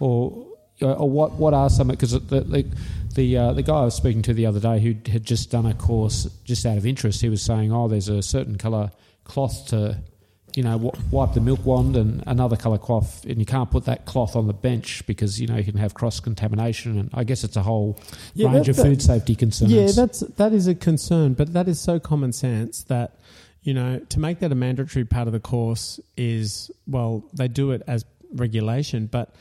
Or, 0.00 0.46
or 0.80 1.08
what, 1.08 1.32
what 1.32 1.54
are 1.54 1.70
some, 1.70 1.88
because 1.88 2.12
the, 2.12 2.18
the, 2.40 2.66
the, 3.14 3.36
uh, 3.36 3.52
the 3.52 3.62
guy 3.62 3.74
I 3.74 3.84
was 3.84 3.94
speaking 3.94 4.22
to 4.22 4.34
the 4.34 4.46
other 4.46 4.60
day 4.60 4.80
who 4.80 4.94
had 5.10 5.24
just 5.24 5.50
done 5.50 5.66
a 5.66 5.74
course 5.74 6.28
just 6.44 6.66
out 6.66 6.76
of 6.76 6.86
interest, 6.86 7.20
he 7.20 7.28
was 7.28 7.42
saying, 7.42 7.72
oh, 7.72 7.88
there's 7.88 8.08
a 8.08 8.22
certain 8.22 8.58
colour 8.58 8.90
cloth 9.24 9.68
to 9.68 9.98
you 10.54 10.62
know, 10.62 10.72
w- 10.78 10.92
wipe 11.10 11.32
the 11.32 11.40
milk 11.40 11.64
wand 11.64 11.96
and 11.96 12.22
another 12.26 12.56
colour 12.56 12.76
cloth, 12.76 13.24
and 13.24 13.38
you 13.38 13.46
can't 13.46 13.70
put 13.70 13.86
that 13.86 14.04
cloth 14.04 14.36
on 14.36 14.46
the 14.48 14.52
bench 14.52 15.02
because 15.06 15.40
you 15.40 15.46
know 15.46 15.56
you 15.56 15.64
can 15.64 15.78
have 15.78 15.94
cross 15.94 16.20
contamination, 16.20 16.98
and 16.98 17.08
I 17.14 17.24
guess 17.24 17.42
it's 17.42 17.56
a 17.56 17.62
whole 17.62 17.98
Yeah, 18.34 18.52
range 18.52 18.66
that- 18.66 18.72
of 18.72 18.76
that- 18.76 18.82
food 18.82 19.00
safety 19.00 19.34
concerns. 19.34 19.72
Yeah, 19.72 19.90
that's 19.92 20.20
that 20.20 20.52
is 20.52 20.66
a 20.66 20.74
concern, 20.74 21.32
but 21.32 21.54
that 21.54 21.68
is 21.68 21.80
so 21.80 21.98
common 21.98 22.32
sense 22.32 22.82
that 22.84 23.16
you 23.62 23.72
know 23.72 24.00
to 24.10 24.20
make 24.20 24.40
that 24.40 24.52
a 24.52 24.54
mandatory 24.54 25.06
part 25.06 25.26
of 25.26 25.32
the 25.32 25.40
course 25.40 25.98
is 26.18 26.70
well 26.86 27.24
they 27.32 27.48
do 27.48 27.70
it 27.70 27.80
as 27.86 28.04
regulation, 28.34 29.06
but 29.06 29.34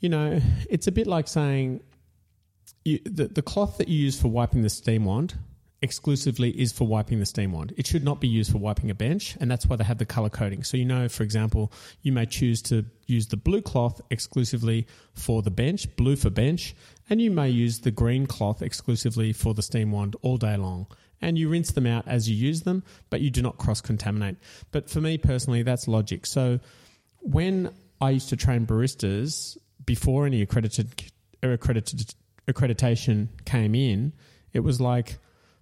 you 0.00 0.08
know 0.08 0.40
it's 0.70 0.86
a 0.86 0.92
bit 0.92 1.06
like 1.06 1.28
saying 1.28 1.80
you, 2.84 2.98
the 3.04 3.26
the 3.28 3.42
cloth 3.42 3.78
that 3.78 3.88
you 3.88 3.98
use 3.98 4.20
for 4.20 4.28
wiping 4.28 4.62
the 4.62 4.70
steam 4.70 5.04
wand 5.04 5.34
exclusively 5.80 6.50
is 6.50 6.72
for 6.72 6.86
wiping 6.86 7.20
the 7.20 7.26
steam 7.26 7.52
wand. 7.52 7.72
It 7.76 7.86
should 7.86 8.04
not 8.04 8.20
be 8.20 8.28
used 8.28 8.50
for 8.50 8.58
wiping 8.58 8.90
a 8.90 8.94
bench, 8.94 9.36
and 9.40 9.50
that's 9.50 9.66
why 9.66 9.76
they 9.76 9.84
have 9.84 9.98
the 9.98 10.06
color 10.06 10.28
coding. 10.28 10.64
So 10.64 10.76
you 10.76 10.84
know, 10.84 11.08
for 11.08 11.22
example, 11.22 11.72
you 12.02 12.12
may 12.12 12.26
choose 12.26 12.62
to 12.62 12.84
use 13.06 13.28
the 13.28 13.36
blue 13.36 13.62
cloth 13.62 14.00
exclusively 14.10 14.86
for 15.14 15.42
the 15.42 15.50
bench, 15.50 15.94
blue 15.96 16.16
for 16.16 16.30
bench, 16.30 16.74
and 17.08 17.20
you 17.20 17.30
may 17.30 17.48
use 17.48 17.80
the 17.80 17.90
green 17.90 18.26
cloth 18.26 18.62
exclusively 18.62 19.32
for 19.32 19.54
the 19.54 19.62
steam 19.62 19.92
wand 19.92 20.16
all 20.22 20.36
day 20.36 20.56
long. 20.56 20.86
And 21.20 21.36
you 21.36 21.48
rinse 21.48 21.72
them 21.72 21.86
out 21.86 22.06
as 22.06 22.28
you 22.28 22.36
use 22.36 22.62
them, 22.62 22.84
but 23.10 23.20
you 23.20 23.30
do 23.30 23.42
not 23.42 23.58
cross 23.58 23.80
contaminate. 23.80 24.36
But 24.70 24.88
for 24.88 25.00
me 25.00 25.18
personally, 25.18 25.62
that's 25.62 25.88
logic. 25.88 26.26
So 26.26 26.60
when 27.20 27.72
I 28.00 28.10
used 28.10 28.28
to 28.30 28.36
train 28.36 28.66
baristas 28.66 29.56
before 29.84 30.26
any 30.26 30.42
accredited 30.42 30.92
accredited 31.42 32.14
accreditation 32.48 33.28
came 33.44 33.74
in, 33.74 34.12
it 34.52 34.60
was 34.60 34.80
like, 34.80 35.18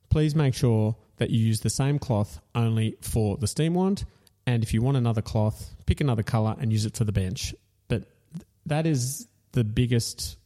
please 0.09 0.35
make 0.35 0.55
sure 0.55 0.97
that 1.17 1.31
you 1.31 1.39
use 1.39 1.61
the 1.61 1.71
same 1.71 1.99
cloth 1.99 2.41
only 2.55 2.97
for 3.01 3.37
the 3.37 3.47
steam 3.47 3.75
wand, 3.75 4.05
and 4.47 4.63
if 4.63 4.73
you 4.73 4.83
want 4.83 4.97
another 4.97 5.23
cloth, 5.23 5.75
pick 5.87 6.01
another 6.01 6.23
color 6.23 6.55
and 6.61 6.73
use 6.73 6.87
it 6.87 6.97
for 6.97 7.05
the 7.05 7.13
bench. 7.13 7.55
But 7.89 8.03
th- 8.35 8.47
that 8.67 8.87
is 8.87 9.27
the 9.53 9.65
biggest 9.65 10.37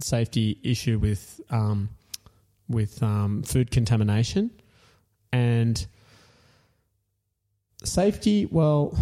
safety 0.00 0.58
issue 0.62 0.98
with 0.98 1.40
um, 1.50 1.90
with 2.68 3.02
um, 3.02 3.42
food 3.42 3.70
contamination 3.70 4.50
and 5.32 5.86
safety. 7.84 8.46
Well, 8.46 8.96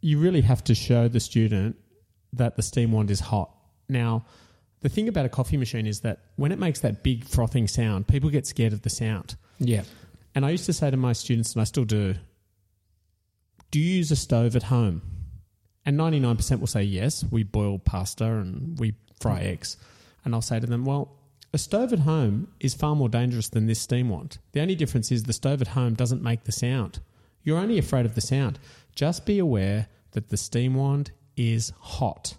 you 0.00 0.18
really 0.18 0.42
have 0.42 0.62
to 0.64 0.74
show 0.74 1.08
the 1.08 1.20
student 1.20 1.76
that 2.32 2.56
the 2.56 2.62
steam 2.62 2.92
wand 2.92 3.10
is 3.10 3.20
hot. 3.20 3.50
Now, 3.88 4.24
the 4.80 4.88
thing 4.88 5.08
about 5.08 5.26
a 5.26 5.28
coffee 5.28 5.56
machine 5.56 5.86
is 5.86 6.00
that 6.00 6.20
when 6.36 6.52
it 6.52 6.58
makes 6.58 6.80
that 6.80 7.02
big 7.02 7.24
frothing 7.24 7.66
sound, 7.66 8.06
people 8.06 8.30
get 8.30 8.46
scared 8.46 8.72
of 8.72 8.82
the 8.82 8.90
sound. 8.90 9.36
Yeah. 9.58 9.82
And 10.34 10.44
I 10.44 10.50
used 10.50 10.66
to 10.66 10.72
say 10.72 10.90
to 10.90 10.96
my 10.96 11.12
students, 11.12 11.54
and 11.54 11.62
I 11.62 11.64
still 11.64 11.84
do, 11.84 12.14
do 13.70 13.80
you 13.80 13.96
use 13.96 14.10
a 14.10 14.16
stove 14.16 14.54
at 14.54 14.64
home? 14.64 15.02
And 15.84 15.98
99% 15.98 16.60
will 16.60 16.66
say 16.66 16.82
yes, 16.82 17.24
we 17.30 17.42
boil 17.42 17.78
pasta 17.78 18.24
and 18.24 18.78
we 18.78 18.94
fry 19.20 19.40
eggs. 19.40 19.76
And 20.24 20.34
I'll 20.34 20.42
say 20.42 20.60
to 20.60 20.66
them, 20.66 20.84
well, 20.84 21.16
a 21.52 21.58
stove 21.58 21.92
at 21.92 22.00
home 22.00 22.48
is 22.60 22.74
far 22.74 22.94
more 22.94 23.08
dangerous 23.08 23.48
than 23.48 23.66
this 23.66 23.80
steam 23.80 24.08
wand. 24.08 24.38
The 24.52 24.60
only 24.60 24.74
difference 24.74 25.10
is 25.10 25.22
the 25.22 25.32
stove 25.32 25.62
at 25.62 25.68
home 25.68 25.94
doesn't 25.94 26.22
make 26.22 26.44
the 26.44 26.52
sound. 26.52 27.00
You're 27.46 27.58
only 27.58 27.78
afraid 27.78 28.06
of 28.06 28.16
the 28.16 28.20
sound. 28.20 28.58
Just 28.96 29.24
be 29.24 29.38
aware 29.38 29.86
that 30.10 30.30
the 30.30 30.36
steam 30.36 30.74
wand 30.74 31.12
is 31.36 31.72
hot. 31.78 32.36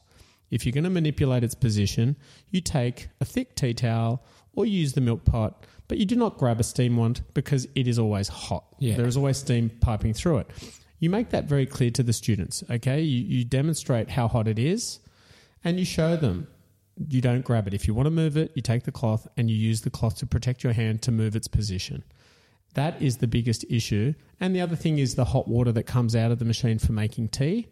If 0.52 0.66
you're 0.66 0.74
going 0.74 0.84
to 0.84 0.90
manipulate 0.90 1.46
its 1.46 1.56
position, 1.56 2.18
you 2.52 2.60
take 2.60 3.08
a 3.22 3.26
thick 3.26 3.56
tea 3.56 3.74
towel 3.74 4.22
or 4.54 4.66
use 4.66 4.92
the 4.92 5.02
milk 5.02 5.24
pot, 5.24 5.66
but 5.88 5.98
you 5.98 6.06
do 6.06 6.18
not 6.18 6.38
grab 6.38 6.60
a 6.60 6.64
steam 6.64 6.98
wand 6.98 7.22
because 7.34 7.70
it 7.74 7.88
is 7.88 7.98
always 7.98 8.28
hot. 8.28 8.66
Yeah. 8.80 8.98
There 8.98 9.08
is 9.08 9.16
always 9.16 9.38
steam 9.38 9.70
piping 9.80 10.14
through 10.14 10.40
it. 10.40 10.50
You 11.00 11.10
make 11.10 11.30
that 11.30 11.46
very 11.46 11.66
clear 11.66 11.92
to 11.92 12.04
the 12.04 12.12
students, 12.12 12.66
okay? 12.70 13.00
You, 13.00 13.24
you 13.24 13.46
demonstrate 13.46 14.10
how 14.10 14.28
hot 14.28 14.50
it 14.50 14.60
is 14.60 15.00
and 15.64 15.80
you 15.80 15.86
show 15.86 16.18
them 16.18 16.48
you 17.08 17.22
don't 17.22 17.46
grab 17.46 17.68
it. 17.68 17.74
If 17.74 17.88
you 17.88 17.94
want 17.94 18.08
to 18.08 18.12
move 18.12 18.36
it, 18.36 18.52
you 18.56 18.62
take 18.62 18.84
the 18.84 18.92
cloth 18.92 19.26
and 19.38 19.50
you 19.50 19.56
use 19.56 19.82
the 19.82 19.90
cloth 19.90 20.18
to 20.18 20.26
protect 20.26 20.66
your 20.66 20.74
hand 20.74 21.02
to 21.04 21.12
move 21.12 21.36
its 21.36 21.48
position. 21.48 22.04
That 22.78 23.02
is 23.02 23.18
the 23.18 23.26
biggest 23.26 23.66
issue. 23.72 24.14
And 24.40 24.56
the 24.56 24.62
other 24.62 24.76
thing 24.76 25.00
is 25.00 25.16
the 25.16 25.26
hot 25.26 25.48
water 25.48 25.72
that 25.72 25.88
comes 25.88 26.16
out 26.16 26.30
of 26.30 26.38
the 26.38 26.46
machine 26.46 26.78
for 26.78 26.92
making 26.94 27.30
tea. 27.30 27.70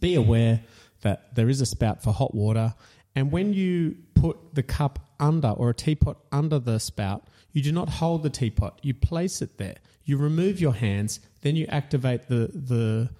Be 0.00 0.14
aware 0.14 0.62
that 1.02 1.34
there 1.34 1.50
is 1.50 1.60
a 1.60 1.66
spout 1.66 2.02
for 2.02 2.10
hot 2.10 2.34
water. 2.34 2.74
And 3.14 3.30
when 3.30 3.52
you 3.52 3.96
put 4.14 4.54
the 4.54 4.62
cup 4.62 4.98
under 5.20 5.50
or 5.50 5.68
a 5.68 5.74
teapot 5.74 6.16
under 6.32 6.58
the 6.58 6.78
spout, 6.78 7.28
you 7.52 7.60
do 7.60 7.70
not 7.70 7.90
hold 7.90 8.22
the 8.22 8.30
teapot. 8.30 8.78
You 8.82 8.94
place 8.94 9.42
it 9.42 9.58
there. 9.58 9.76
You 10.04 10.16
remove 10.16 10.58
your 10.58 10.72
hands, 10.72 11.20
then 11.42 11.54
you 11.54 11.66
activate 11.66 12.28
the, 12.28 12.50
the, 12.54 13.10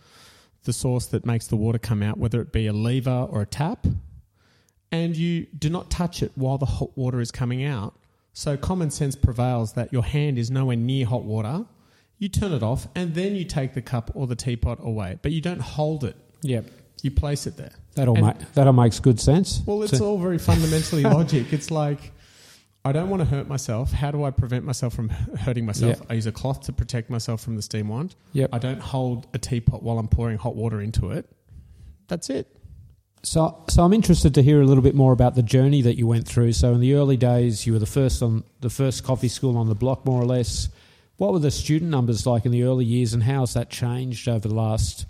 the 0.64 0.72
source 0.72 1.04
that 1.08 1.26
makes 1.26 1.48
the 1.48 1.56
water 1.56 1.78
come 1.78 2.02
out, 2.02 2.16
whether 2.16 2.40
it 2.40 2.50
be 2.50 2.66
a 2.66 2.72
lever 2.72 3.28
or 3.30 3.42
a 3.42 3.46
tap, 3.46 3.86
and 4.90 5.14
you 5.18 5.48
do 5.58 5.68
not 5.68 5.90
touch 5.90 6.22
it 6.22 6.32
while 6.34 6.56
the 6.56 6.64
hot 6.64 6.96
water 6.96 7.20
is 7.20 7.30
coming 7.30 7.62
out. 7.62 7.94
So 8.32 8.56
common 8.56 8.90
sense 8.90 9.14
prevails 9.14 9.74
that 9.74 9.92
your 9.92 10.04
hand 10.04 10.38
is 10.38 10.50
nowhere 10.50 10.76
near 10.76 11.06
hot 11.06 11.24
water. 11.24 11.66
You 12.18 12.28
turn 12.28 12.52
it 12.52 12.62
off 12.62 12.86
and 12.94 13.14
then 13.14 13.34
you 13.34 13.44
take 13.44 13.74
the 13.74 13.82
cup 13.82 14.10
or 14.14 14.26
the 14.26 14.36
teapot 14.36 14.78
away, 14.82 15.18
but 15.22 15.32
you 15.32 15.40
don't 15.40 15.60
hold 15.60 16.04
it. 16.04 16.16
Yep. 16.42 16.66
You 17.02 17.10
place 17.10 17.46
it 17.46 17.56
there. 17.56 17.72
That 17.96 18.08
all 18.08 18.14
And- 18.16 18.24
ma- 18.26 18.34
that 18.54 18.66
all 18.66 18.72
makes 18.72 19.00
good 19.00 19.18
sense. 19.20 19.60
Well, 19.66 19.82
it's 19.82 19.98
So- 19.98 20.06
all 20.06 20.18
very 20.18 20.38
fundamentally 20.38 21.02
logic. 21.18 21.52
It's 21.52 21.70
like 21.70 22.12
I 22.84 22.90
don't 22.90 23.10
want 23.10 23.20
to 23.20 23.26
hurt 23.26 23.46
myself. 23.48 23.92
How 23.92 24.10
do 24.10 24.24
I 24.24 24.30
prevent 24.32 24.64
myself 24.64 24.92
from 24.94 25.08
hurting 25.10 25.64
myself? 25.66 25.98
Yeah. 26.00 26.06
I 26.10 26.14
use 26.14 26.26
a 26.26 26.32
cloth 26.32 26.62
to 26.62 26.72
protect 26.72 27.10
myself 27.10 27.40
from 27.40 27.54
the 27.54 27.62
steam 27.62 27.88
wand. 27.88 28.16
Yep. 28.32 28.50
I 28.52 28.58
don't 28.58 28.80
hold 28.80 29.28
a 29.34 29.38
teapot 29.38 29.82
while 29.84 29.98
I'm 30.00 30.08
pouring 30.08 30.36
hot 30.38 30.56
water 30.56 30.80
into 30.80 31.10
it. 31.12 31.28
That's 32.08 32.28
it. 32.28 32.48
So, 33.24 33.64
so 33.68 33.84
I'm 33.84 33.92
interested 33.92 34.34
to 34.34 34.42
hear 34.42 34.60
a 34.60 34.66
little 34.66 34.82
bit 34.82 34.96
more 34.96 35.12
about 35.12 35.36
the 35.36 35.42
journey 35.42 35.80
that 35.82 35.96
you 35.96 36.06
went 36.08 36.26
through. 36.26 36.52
So, 36.54 36.72
in 36.72 36.80
the 36.80 36.94
early 36.94 37.16
days, 37.16 37.66
you 37.66 37.72
were 37.72 37.78
the 37.78 37.86
first 37.86 38.22
on 38.22 38.42
the 38.60 38.70
first 38.70 39.04
coffee 39.04 39.28
school 39.28 39.56
on 39.56 39.68
the 39.68 39.74
block, 39.74 40.04
more 40.04 40.20
or 40.20 40.26
less. 40.26 40.68
What 41.18 41.32
were 41.32 41.38
the 41.38 41.52
student 41.52 41.90
numbers 41.90 42.26
like 42.26 42.46
in 42.46 42.50
the 42.52 42.64
early 42.64 42.84
years, 42.84 43.14
and 43.14 43.22
how 43.22 43.40
has 43.40 43.54
that 43.54 43.70
changed 43.70 44.28
over 44.28 44.48
the 44.48 44.54
last, 44.54 45.06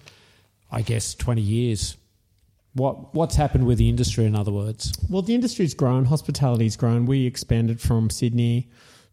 I 0.70 0.82
guess, 0.82 1.14
20 1.14 1.40
years? 1.40 1.96
What 2.74 3.14
what's 3.14 3.36
happened 3.36 3.66
with 3.66 3.78
the 3.78 3.88
industry, 3.88 4.26
in 4.26 4.36
other 4.36 4.52
words? 4.52 4.92
Well, 5.08 5.22
the 5.22 5.34
industry's 5.34 5.72
grown, 5.72 6.04
hospitality's 6.04 6.76
grown. 6.76 7.06
We 7.06 7.26
expanded 7.26 7.80
from 7.80 8.10
Sydney 8.10 8.70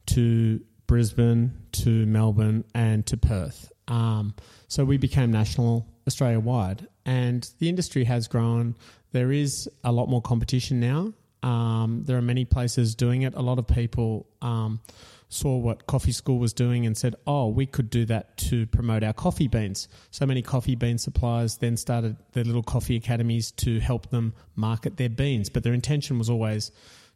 to 0.08 0.60
Brisbane 0.88 1.54
to 1.72 2.06
Melbourne 2.06 2.66
and 2.74 3.06
to 3.06 3.16
Perth. 3.16 3.72
Um, 3.88 4.36
so 4.68 4.84
we 4.84 4.98
became 4.98 5.32
national, 5.32 5.88
Australia 6.10 6.40
wide, 6.40 6.88
and 7.06 7.48
the 7.60 7.70
industry 7.70 8.04
has 8.06 8.28
grown. 8.28 8.76
There 9.12 9.32
is 9.32 9.70
a 9.84 9.92
lot 9.92 10.10
more 10.10 10.22
competition 10.22 10.80
now. 10.80 11.14
Um, 11.42 12.04
there 12.06 12.18
are 12.18 12.22
many 12.22 12.46
places 12.46 12.96
doing 12.96 13.22
it. 13.22 13.34
A 13.36 13.42
lot 13.42 13.60
of 13.60 13.68
people 13.68 14.28
um, 14.42 14.82
saw 15.30 15.58
what 15.58 15.86
Coffee 15.86 16.12
School 16.12 16.40
was 16.40 16.52
doing 16.52 16.86
and 16.86 16.98
said, 16.98 17.16
"Oh, 17.26 17.48
we 17.48 17.66
could 17.66 17.90
do 17.90 18.06
that 18.06 18.38
to 18.50 18.66
promote 18.68 19.04
our 19.04 19.14
coffee 19.14 19.48
beans." 19.48 19.88
So 20.12 20.26
many 20.26 20.42
coffee 20.42 20.76
bean 20.76 20.98
suppliers 20.98 21.58
then 21.58 21.78
started 21.78 22.18
their 22.34 22.44
little 22.44 22.64
coffee 22.64 22.96
academies 22.96 23.52
to 23.64 23.80
help 23.80 24.10
them 24.10 24.34
market 24.56 24.98
their 24.98 25.10
beans, 25.10 25.50
but 25.50 25.64
their 25.64 25.74
intention 25.74 26.18
was 26.18 26.30
always 26.30 26.72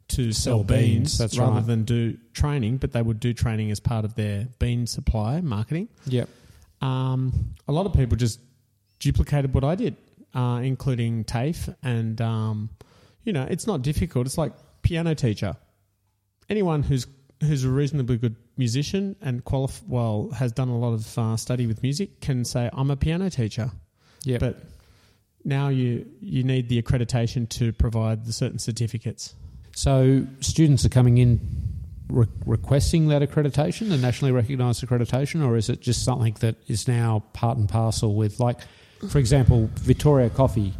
to 0.09 0.31
sell, 0.31 0.59
Sell 0.59 0.63
beans, 0.63 1.17
beans, 1.17 1.39
rather 1.39 1.55
right. 1.55 1.65
than 1.65 1.83
do 1.83 2.17
training. 2.33 2.77
But 2.77 2.91
they 2.91 3.01
would 3.01 3.19
do 3.19 3.33
training 3.33 3.71
as 3.71 3.79
part 3.79 4.05
of 4.05 4.15
their 4.15 4.47
bean 4.59 4.87
supply 4.87 5.41
marketing. 5.41 5.89
Yep. 6.05 6.29
Um, 6.81 7.55
a 7.67 7.71
lot 7.71 7.85
of 7.85 7.93
people 7.93 8.17
just 8.17 8.39
duplicated 9.03 9.53
what 9.53 9.63
I 9.63 9.75
did, 9.75 9.95
uh, 10.33 10.61
including 10.63 11.25
TAFE. 11.25 11.75
And, 11.83 12.19
um, 12.21 12.69
you 13.23 13.33
know, 13.33 13.45
it's 13.49 13.67
not 13.67 13.81
difficult. 13.81 14.25
It's 14.25 14.37
like 14.37 14.53
piano 14.81 15.13
teacher. 15.13 15.55
Anyone 16.49 16.83
who's 16.83 17.07
who's 17.41 17.65
a 17.65 17.69
reasonably 17.69 18.17
good 18.17 18.37
musician 18.55 19.15
and 19.21 19.43
qualif- 19.43 19.85
well 19.87 20.29
has 20.31 20.53
done 20.53 20.69
a 20.69 20.77
lot 20.77 20.93
of 20.93 21.17
uh, 21.17 21.35
study 21.35 21.67
with 21.67 21.83
music 21.83 22.21
can 22.21 22.45
say 22.45 22.69
I'm 22.71 22.89
a 22.89 22.95
piano 22.95 23.29
teacher. 23.29 23.71
Yeah. 24.23 24.37
But 24.37 24.63
now 25.43 25.67
you 25.67 26.05
you 26.21 26.43
need 26.43 26.69
the 26.69 26.81
accreditation 26.81 27.49
to 27.49 27.73
provide 27.73 28.25
the 28.25 28.33
certain 28.33 28.59
certificates. 28.59 29.35
So 29.75 30.25
students 30.39 30.85
are 30.85 30.89
coming 30.89 31.17
in 31.17 31.39
re- 32.09 32.27
requesting 32.45 33.09
that 33.09 33.21
accreditation, 33.21 33.89
the 33.89 33.97
nationally 33.97 34.31
recognised 34.31 34.85
accreditation, 34.85 35.45
or 35.45 35.57
is 35.57 35.69
it 35.69 35.81
just 35.81 36.03
something 36.03 36.35
that 36.39 36.55
is 36.67 36.87
now 36.87 37.23
part 37.33 37.57
and 37.57 37.67
parcel 37.67 38.15
with, 38.15 38.39
like, 38.39 38.59
for 39.09 39.19
example, 39.19 39.69
Vittoria 39.75 40.29
Coffee? 40.29 40.73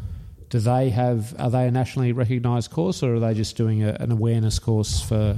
Do 0.50 0.60
they 0.60 0.90
have? 0.92 1.34
Are 1.40 1.50
they 1.50 1.68
a 1.68 1.72
nationally 1.72 2.12
recognised 2.14 2.70
course, 2.72 3.02
or 3.04 3.16
are 3.16 3.20
they 3.20 3.34
just 3.34 3.58
doing 3.58 3.84
a, 3.84 3.98
an 4.00 4.12
awareness 4.12 4.60
course 4.60 5.02
for? 5.02 5.38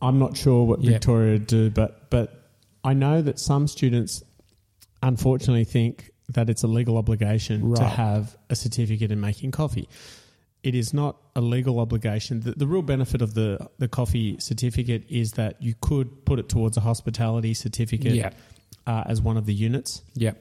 I'm 0.00 0.18
not 0.18 0.36
sure 0.36 0.64
what 0.64 0.80
Yeah. 0.82 0.92
Vittoria 0.92 1.38
do, 1.38 1.70
but 1.70 2.10
but 2.10 2.50
I 2.84 2.92
know 2.94 3.22
that 3.22 3.38
some 3.38 3.68
students 3.68 4.22
unfortunately 5.02 5.64
think 5.64 6.10
that 6.28 6.48
it's 6.50 6.62
a 6.62 6.66
legal 6.66 6.96
obligation 6.98 7.74
to 7.74 7.84
have 7.84 8.36
a 8.50 8.56
certificate 8.56 9.10
in 9.10 9.20
making 9.20 9.50
coffee. 9.50 9.88
It 10.62 10.74
is 10.74 10.94
not 10.94 11.16
a 11.34 11.40
legal 11.40 11.80
obligation. 11.80 12.40
The, 12.40 12.52
the 12.52 12.66
real 12.66 12.82
benefit 12.82 13.20
of 13.20 13.34
the, 13.34 13.68
the 13.78 13.88
coffee 13.88 14.36
certificate 14.38 15.04
is 15.08 15.32
that 15.32 15.60
you 15.60 15.74
could 15.80 16.24
put 16.24 16.38
it 16.38 16.48
towards 16.48 16.76
a 16.76 16.80
hospitality 16.80 17.52
certificate 17.52 18.14
Yeah. 18.14 18.30
uh, 18.86 19.02
as 19.06 19.20
one 19.20 19.36
of 19.36 19.44
the 19.44 19.52
units. 19.54 20.02
Yep. 20.14 20.40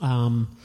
Um, 0.00 0.56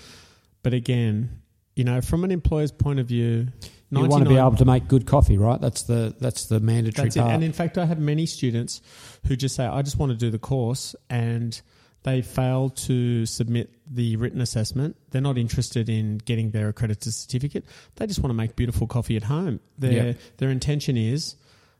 but 0.65 0.73
again, 0.73 1.29
you 1.75 1.83
know, 1.83 2.01
from 2.01 2.23
an 2.23 2.31
employer's 2.31 2.71
point 2.71 2.99
of 2.99 3.05
view, 3.05 3.47
You 3.91 4.07
want 4.07 4.23
to 4.23 4.29
be 4.29 4.35
able 4.37 4.55
to 4.55 4.65
make 4.65 4.87
good 4.87 5.05
coffee, 5.05 5.37
right? 5.37 5.61
That's 5.61 5.83
the 5.83 6.15
that's 6.19 6.45
the 6.47 6.59
mandatory 6.59 7.05
That's 7.05 7.15
it. 7.17 7.19
part. 7.19 7.33
And 7.33 7.43
in 7.43 7.53
fact, 7.53 7.77
I 7.77 7.85
have 7.85 7.99
many 7.99 8.25
students 8.25 8.81
who 9.27 9.35
just 9.35 9.55
say, 9.55 9.63
I 9.65 9.83
just 9.83 9.99
want 9.99 10.11
to 10.11 10.17
do 10.17 10.31
the 10.31 10.39
course, 10.39 10.95
and 11.07 11.61
they 12.01 12.23
fail 12.23 12.69
to 12.87 13.25
submit 13.27 13.69
the 13.85 14.15
written 14.15 14.41
assessment. 14.41 14.95
They're 15.11 15.21
not 15.21 15.37
interested 15.37 15.87
in 15.87 16.17
getting 16.17 16.49
their 16.49 16.69
accredited 16.69 17.13
certificate. 17.13 17.65
They 17.97 18.07
just 18.07 18.21
want 18.21 18.31
to 18.31 18.35
make 18.35 18.55
beautiful 18.55 18.87
coffee 18.87 19.17
at 19.17 19.23
home. 19.23 19.59
Their, 19.77 19.91
Yeah. 20.07 20.13
their 20.37 20.49
intention 20.49 20.97
is 20.97 21.35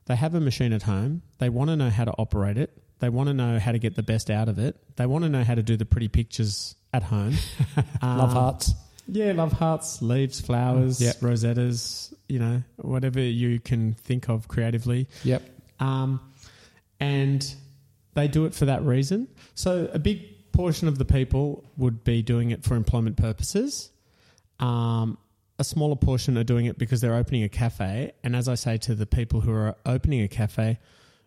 they 0.06 0.16
have 0.16 0.36
a 0.36 0.40
machine 0.40 0.74
at 0.74 0.84
home, 0.84 1.24
they 1.40 1.50
want 1.50 1.70
to 1.72 1.76
know 1.76 1.90
how 1.90 2.06
to 2.06 2.12
operate 2.20 2.58
it, 2.60 2.70
they 3.00 3.10
want 3.10 3.30
to 3.30 3.34
know 3.34 3.58
how 3.60 3.72
to 3.72 3.80
get 3.80 3.96
the 3.96 4.04
best 4.04 4.30
out 4.30 4.48
of 4.48 4.60
it, 4.60 4.76
they 4.96 5.08
want 5.08 5.24
to 5.24 5.30
know 5.30 5.44
how 5.44 5.56
to 5.56 5.64
do 5.64 5.76
the 5.76 5.86
pretty 5.86 6.08
pictures 6.08 6.76
at 6.96 7.04
home. 7.04 7.34
Love 8.02 8.30
Um, 8.30 8.30
hearts. 8.30 8.74
yeah, 9.08 9.32
love 9.34 9.52
hearts, 9.54 10.02
leaves, 10.02 10.40
flowers, 10.42 11.00
Yep. 11.02 11.16
rosettas, 11.20 12.14
you 12.30 12.40
know, 12.40 12.64
whatever 12.78 13.20
you 13.22 13.60
can 13.60 13.94
think 13.94 14.30
of 14.30 14.48
creatively. 14.48 15.08
Yep. 15.24 15.44
Um, 15.80 16.20
and 17.00 17.56
they 18.14 18.28
do 18.28 18.46
it 18.46 18.54
for 18.54 18.66
that 18.66 18.84
reason. 18.84 19.28
So 19.56 19.90
a 19.94 20.00
big 20.00 20.52
portion 20.54 20.88
of 20.88 20.98
the 20.98 21.06
people 21.06 21.64
would 21.78 22.04
be 22.04 22.22
doing 22.22 22.52
it 22.52 22.64
for 22.64 22.76
employment 22.76 23.18
purposes. 23.18 23.92
Um, 24.60 25.18
a 25.60 25.64
smaller 25.64 25.96
portion 25.98 26.38
are 26.38 26.44
doing 26.44 26.66
it 26.66 26.78
because 26.78 27.02
they're 27.02 27.16
opening 27.16 27.44
a 27.44 27.50
cafe. 27.50 28.14
And 28.24 28.36
as 28.36 28.48
I 28.48 28.56
say 28.56 28.78
to 28.80 28.96
the 28.96 29.06
people 29.06 29.42
who 29.42 29.52
are 29.54 29.76
opening 29.86 30.22
a 30.22 30.28
cafe, 30.28 30.80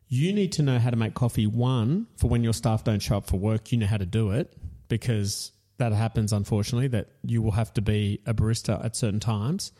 you 0.08 0.32
need 0.32 0.52
to 0.52 0.62
know 0.62 0.78
how 0.78 0.88
to 0.90 0.96
make 0.96 1.14
coffee. 1.14 1.46
One, 1.46 2.06
for 2.16 2.28
when 2.28 2.42
your 2.42 2.54
staff 2.54 2.84
don't 2.84 3.00
show 3.00 3.18
up 3.18 3.26
for 3.26 3.37
work, 3.37 3.70
you 3.72 3.78
know 3.78 3.87
how 3.87 3.98
to 3.98 4.06
do 4.06 4.30
it 4.30 4.54
because 4.88 5.52
that 5.78 5.92
happens, 5.92 6.32
unfortunately, 6.32 6.88
that 6.88 7.08
you 7.25 7.40
will 7.40 7.52
have 7.52 7.73
to 7.75 7.82
be 7.82 8.20
a 8.26 8.35
barista 8.35 8.85
at 8.85 8.97
certain 8.97 9.20
times. 9.20 9.73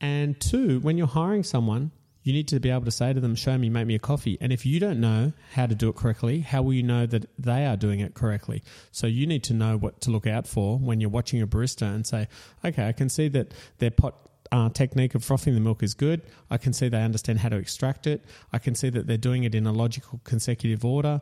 And 0.00 0.38
two, 0.40 0.80
when 0.80 0.98
you're 0.98 1.06
hiring 1.06 1.42
someone, 1.42 1.92
you 2.22 2.32
need 2.32 2.48
to 2.48 2.60
be 2.60 2.70
able 2.70 2.84
to 2.84 2.90
say 2.90 3.12
to 3.12 3.20
them, 3.20 3.34
Show 3.34 3.56
me, 3.56 3.70
make 3.70 3.86
me 3.86 3.94
a 3.94 3.98
coffee. 3.98 4.36
And 4.40 4.52
if 4.52 4.66
you 4.66 4.78
don't 4.78 5.00
know 5.00 5.32
how 5.52 5.66
to 5.66 5.74
do 5.74 5.88
it 5.88 5.96
correctly, 5.96 6.40
how 6.40 6.62
will 6.62 6.74
you 6.74 6.82
know 6.82 7.06
that 7.06 7.26
they 7.38 7.64
are 7.64 7.76
doing 7.76 8.00
it 8.00 8.14
correctly? 8.14 8.62
So 8.90 9.06
you 9.06 9.26
need 9.26 9.44
to 9.44 9.54
know 9.54 9.78
what 9.78 10.00
to 10.02 10.10
look 10.10 10.26
out 10.26 10.46
for 10.46 10.78
when 10.78 11.00
you're 11.00 11.10
watching 11.10 11.40
a 11.40 11.46
barista 11.46 11.94
and 11.94 12.06
say, 12.06 12.28
Okay, 12.64 12.86
I 12.86 12.92
can 12.92 13.08
see 13.08 13.28
that 13.28 13.54
their 13.78 13.90
pot 13.90 14.14
uh, 14.52 14.68
technique 14.70 15.14
of 15.14 15.24
frothing 15.24 15.54
the 15.54 15.60
milk 15.60 15.82
is 15.82 15.94
good. 15.94 16.22
I 16.50 16.58
can 16.58 16.72
see 16.72 16.88
they 16.88 17.02
understand 17.02 17.38
how 17.38 17.48
to 17.50 17.56
extract 17.56 18.06
it. 18.06 18.24
I 18.52 18.58
can 18.58 18.74
see 18.74 18.90
that 18.90 19.06
they're 19.06 19.16
doing 19.16 19.44
it 19.44 19.54
in 19.54 19.66
a 19.66 19.72
logical 19.72 20.20
consecutive 20.24 20.84
order. 20.84 21.20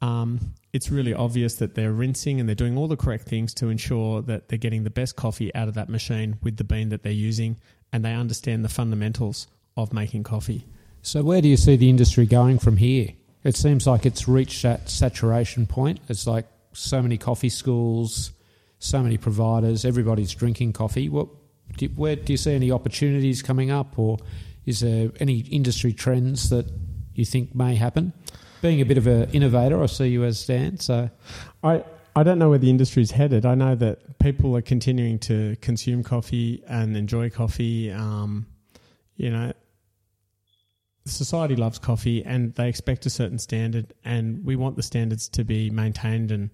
Um, 0.00 0.54
it's 0.72 0.90
really 0.90 1.14
obvious 1.14 1.54
that 1.56 1.74
they're 1.74 1.92
rinsing 1.92 2.40
and 2.40 2.48
they're 2.48 2.54
doing 2.54 2.76
all 2.76 2.88
the 2.88 2.96
correct 2.96 3.28
things 3.28 3.54
to 3.54 3.68
ensure 3.68 4.22
that 4.22 4.48
they're 4.48 4.58
getting 4.58 4.84
the 4.84 4.90
best 4.90 5.16
coffee 5.16 5.54
out 5.54 5.68
of 5.68 5.74
that 5.74 5.88
machine 5.88 6.38
with 6.42 6.56
the 6.56 6.64
bean 6.64 6.88
that 6.90 7.02
they're 7.02 7.12
using, 7.12 7.56
and 7.92 8.04
they 8.04 8.12
understand 8.12 8.64
the 8.64 8.68
fundamentals 8.68 9.46
of 9.76 9.92
making 9.92 10.24
coffee. 10.24 10.66
So, 11.02 11.22
where 11.22 11.40
do 11.40 11.48
you 11.48 11.56
see 11.56 11.76
the 11.76 11.90
industry 11.90 12.26
going 12.26 12.58
from 12.58 12.76
here? 12.76 13.08
It 13.44 13.56
seems 13.56 13.86
like 13.86 14.06
it's 14.06 14.26
reached 14.26 14.62
that 14.62 14.88
saturation 14.88 15.66
point. 15.66 16.00
It's 16.08 16.26
like 16.26 16.46
so 16.72 17.02
many 17.02 17.18
coffee 17.18 17.50
schools, 17.50 18.32
so 18.78 19.02
many 19.02 19.18
providers, 19.18 19.84
everybody's 19.84 20.32
drinking 20.32 20.72
coffee. 20.72 21.08
What, 21.08 21.28
do, 21.76 21.86
where 21.94 22.16
do 22.16 22.32
you 22.32 22.36
see 22.36 22.54
any 22.54 22.72
opportunities 22.72 23.42
coming 23.42 23.70
up, 23.70 23.98
or 23.98 24.18
is 24.66 24.80
there 24.80 25.10
any 25.20 25.40
industry 25.40 25.92
trends 25.92 26.50
that 26.50 26.66
you 27.14 27.24
think 27.24 27.54
may 27.54 27.74
happen? 27.74 28.12
Being 28.64 28.80
a 28.80 28.86
bit 28.86 28.96
of 28.96 29.06
an 29.06 29.28
innovator, 29.32 29.82
I 29.82 29.84
see 29.84 30.06
you 30.06 30.24
as 30.24 30.46
Dan. 30.46 30.78
So, 30.78 31.10
I 31.62 31.84
I 32.16 32.22
don't 32.22 32.38
know 32.38 32.48
where 32.48 32.58
the 32.58 32.70
industry's 32.70 33.10
headed. 33.10 33.44
I 33.44 33.54
know 33.54 33.74
that 33.74 34.18
people 34.20 34.56
are 34.56 34.62
continuing 34.62 35.18
to 35.18 35.54
consume 35.60 36.02
coffee 36.02 36.64
and 36.66 36.96
enjoy 36.96 37.28
coffee. 37.28 37.92
Um, 37.92 38.46
you 39.16 39.28
know, 39.28 39.52
society 41.04 41.56
loves 41.56 41.78
coffee 41.78 42.24
and 42.24 42.54
they 42.54 42.70
expect 42.70 43.04
a 43.04 43.10
certain 43.10 43.38
standard, 43.38 43.92
and 44.02 44.42
we 44.46 44.56
want 44.56 44.76
the 44.76 44.82
standards 44.82 45.28
to 45.28 45.44
be 45.44 45.68
maintained 45.68 46.32
and 46.32 46.48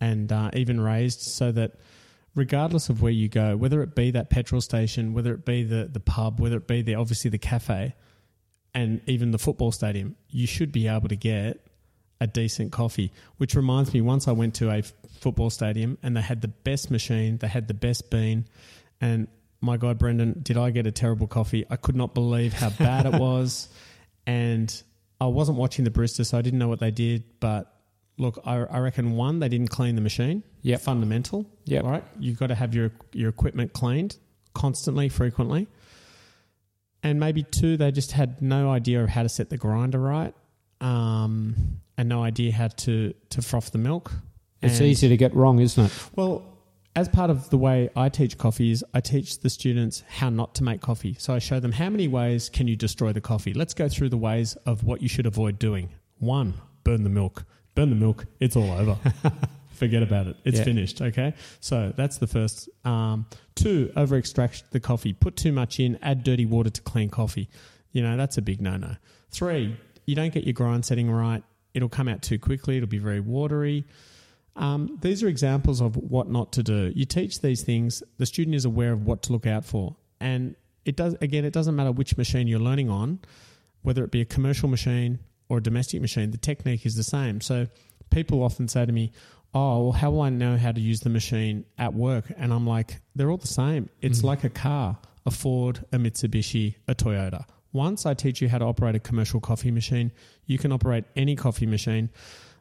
and 0.00 0.30
uh, 0.30 0.52
even 0.52 0.80
raised 0.80 1.22
so 1.22 1.50
that 1.50 1.72
regardless 2.36 2.88
of 2.88 3.02
where 3.02 3.10
you 3.10 3.28
go, 3.28 3.56
whether 3.56 3.82
it 3.82 3.96
be 3.96 4.12
that 4.12 4.30
petrol 4.30 4.60
station, 4.60 5.12
whether 5.12 5.34
it 5.34 5.44
be 5.44 5.64
the 5.64 5.90
the 5.92 5.98
pub, 5.98 6.38
whether 6.40 6.58
it 6.58 6.68
be 6.68 6.82
the 6.82 6.94
obviously 6.94 7.30
the 7.30 7.36
cafe, 7.36 7.96
and 8.78 9.00
even 9.08 9.32
the 9.32 9.38
football 9.38 9.72
stadium, 9.72 10.14
you 10.30 10.46
should 10.46 10.70
be 10.70 10.86
able 10.86 11.08
to 11.08 11.16
get 11.16 11.66
a 12.20 12.28
decent 12.28 12.70
coffee. 12.70 13.10
Which 13.38 13.56
reminds 13.56 13.92
me, 13.92 14.00
once 14.00 14.28
I 14.28 14.32
went 14.32 14.54
to 14.56 14.70
a 14.70 14.82
football 15.20 15.50
stadium 15.50 15.98
and 16.00 16.16
they 16.16 16.20
had 16.20 16.42
the 16.42 16.48
best 16.48 16.88
machine, 16.88 17.38
they 17.38 17.48
had 17.48 17.66
the 17.66 17.74
best 17.74 18.08
bean, 18.08 18.46
and 19.00 19.26
my 19.60 19.78
God, 19.78 19.98
Brendan, 19.98 20.40
did 20.44 20.56
I 20.56 20.70
get 20.70 20.86
a 20.86 20.92
terrible 20.92 21.26
coffee? 21.26 21.66
I 21.68 21.74
could 21.74 21.96
not 21.96 22.14
believe 22.14 22.52
how 22.52 22.70
bad 22.70 23.06
it 23.06 23.20
was. 23.20 23.68
And 24.26 24.82
I 25.18 25.24
wasn't 25.24 25.56
watching 25.56 25.86
the 25.86 25.90
barista, 25.90 26.26
so 26.26 26.36
I 26.36 26.42
didn't 26.42 26.58
know 26.58 26.68
what 26.68 26.80
they 26.80 26.90
did. 26.90 27.24
But 27.40 27.74
look, 28.18 28.38
I, 28.44 28.56
I 28.56 28.78
reckon 28.80 29.12
one, 29.12 29.38
they 29.38 29.48
didn't 29.48 29.68
clean 29.68 29.94
the 29.94 30.02
machine. 30.02 30.42
Yeah, 30.60 30.76
Fundamental. 30.76 31.46
Yeah. 31.64 31.80
Right. 31.80 32.04
You've 32.20 32.38
got 32.38 32.48
to 32.48 32.54
have 32.54 32.74
your, 32.74 32.92
your 33.14 33.30
equipment 33.30 33.72
cleaned 33.72 34.18
constantly, 34.52 35.08
frequently. 35.08 35.66
And 37.02 37.20
maybe 37.20 37.42
two, 37.44 37.76
they 37.76 37.90
just 37.92 38.12
had 38.12 38.42
no 38.42 38.70
idea 38.70 39.02
of 39.02 39.08
how 39.08 39.22
to 39.22 39.28
set 39.28 39.50
the 39.50 39.56
grinder 39.56 40.00
right 40.00 40.34
um, 40.80 41.80
and 41.96 42.08
no 42.08 42.22
idea 42.22 42.52
how 42.52 42.68
to, 42.68 43.14
to 43.30 43.42
froth 43.42 43.70
the 43.72 43.78
milk. 43.78 44.12
it's 44.62 44.78
And- 44.78 44.88
easy 44.88 45.08
to 45.08 45.16
get 45.16 45.34
wrong, 45.34 45.58
isn't 45.60 45.84
it? 45.86 45.92
well, 46.16 46.42
as 46.96 47.08
part 47.08 47.30
of 47.30 47.48
the 47.50 47.58
way 47.58 47.88
I 47.94 48.08
teach 48.08 48.36
coffee 48.38 48.72
is 48.72 48.84
I 48.92 49.00
teach 49.00 49.38
the 49.40 49.50
students 49.50 50.02
how 50.08 50.30
not 50.30 50.56
to 50.56 50.64
make 50.64 50.80
coffee. 50.80 51.14
So 51.18 51.32
I 51.32 51.38
show 51.38 51.60
them 51.60 51.70
how 51.70 51.88
many 51.90 52.08
ways 52.08 52.48
can 52.48 52.66
you 52.66 52.74
destroy 52.74 53.12
the 53.12 53.20
coffee. 53.20 53.54
Let's 53.54 53.74
go 53.74 53.88
through 53.88 54.08
the 54.08 54.16
ways 54.16 54.56
of 54.66 54.82
what 54.82 55.00
you 55.00 55.08
should 55.08 55.26
avoid 55.26 55.60
doing. 55.60 55.90
One, 56.18 56.54
burn 56.82 57.04
the 57.04 57.10
milk. 57.10 57.44
Burn 57.76 57.90
the 57.90 57.96
milk. 57.96 58.26
It's 58.40 58.56
all 58.56 58.72
over. 58.72 58.98
Forget 59.78 60.02
about 60.02 60.26
it. 60.26 60.36
It's 60.44 60.58
Yeah. 60.58 60.64
finished. 60.64 61.00
Okay. 61.00 61.34
So 61.60 61.92
that's 61.96 62.18
the 62.18 62.26
first. 62.26 62.68
Um, 62.84 63.26
two, 63.54 63.92
over 63.96 64.16
extract 64.16 64.70
the 64.72 64.80
coffee. 64.80 65.12
Put 65.12 65.36
too 65.36 65.52
much 65.52 65.78
in. 65.78 65.98
Add 66.02 66.24
dirty 66.24 66.46
water 66.46 66.70
to 66.70 66.80
clean 66.82 67.08
coffee. 67.10 67.48
You 67.92 68.02
know 68.02 68.16
that's 68.16 68.36
a 68.38 68.42
big 68.42 68.60
no 68.60 68.76
no. 68.76 68.96
Three, 69.30 69.76
you 70.04 70.14
don't 70.14 70.32
get 70.32 70.44
your 70.44 70.52
grind 70.52 70.84
setting 70.84 71.10
right. 71.10 71.42
It'll 71.74 71.88
come 71.88 72.08
out 72.08 72.22
too 72.22 72.38
quickly. 72.38 72.76
It'll 72.78 72.88
be 72.88 72.98
very 72.98 73.20
watery. 73.20 73.84
Um, 74.56 74.98
these 75.00 75.22
are 75.22 75.28
examples 75.28 75.80
of 75.80 75.96
what 75.96 76.28
not 76.28 76.52
to 76.54 76.62
do. 76.62 76.92
You 76.94 77.04
teach 77.04 77.40
these 77.40 77.62
things, 77.62 78.02
the 78.16 78.26
student 78.26 78.56
is 78.56 78.64
aware 78.64 78.92
of 78.92 79.06
what 79.06 79.22
to 79.24 79.32
look 79.32 79.46
out 79.46 79.64
for. 79.64 79.94
And 80.20 80.56
it 80.84 80.96
does 80.96 81.14
again, 81.20 81.44
it 81.44 81.52
doesn't 81.52 81.76
matter 81.76 81.92
which 81.92 82.16
machine 82.16 82.48
you're 82.48 82.58
learning 82.58 82.90
on, 82.90 83.20
whether 83.82 84.02
it 84.02 84.10
be 84.10 84.20
a 84.20 84.24
commercial 84.24 84.68
machine 84.68 85.20
or 85.48 85.58
a 85.58 85.62
domestic 85.62 86.00
machine, 86.00 86.30
the 86.32 86.38
technique 86.38 86.84
is 86.84 86.96
the 86.96 87.04
same. 87.04 87.40
So 87.40 87.68
people 88.10 88.42
often 88.42 88.66
say 88.68 88.84
to 88.84 88.92
me, 88.92 89.12
Oh, 89.54 89.84
well, 89.84 89.92
how 89.92 90.10
will 90.10 90.20
I 90.20 90.30
know 90.30 90.56
how 90.56 90.72
to 90.72 90.80
use 90.80 91.00
the 91.00 91.08
machine 91.08 91.64
at 91.78 91.94
work? 91.94 92.30
And 92.36 92.52
I'm 92.52 92.66
like, 92.66 93.00
they're 93.14 93.30
all 93.30 93.38
the 93.38 93.46
same. 93.46 93.88
It's 94.00 94.18
mm-hmm. 94.18 94.26
like 94.26 94.44
a 94.44 94.50
car, 94.50 94.98
a 95.24 95.30
Ford, 95.30 95.84
a 95.92 95.96
Mitsubishi, 95.96 96.76
a 96.86 96.94
Toyota. 96.94 97.44
Once 97.72 98.06
I 98.06 98.14
teach 98.14 98.40
you 98.40 98.48
how 98.48 98.58
to 98.58 98.64
operate 98.64 98.94
a 98.94 98.98
commercial 98.98 99.40
coffee 99.40 99.70
machine, 99.70 100.12
you 100.46 100.58
can 100.58 100.72
operate 100.72 101.04
any 101.16 101.36
coffee 101.36 101.66
machine. 101.66 102.10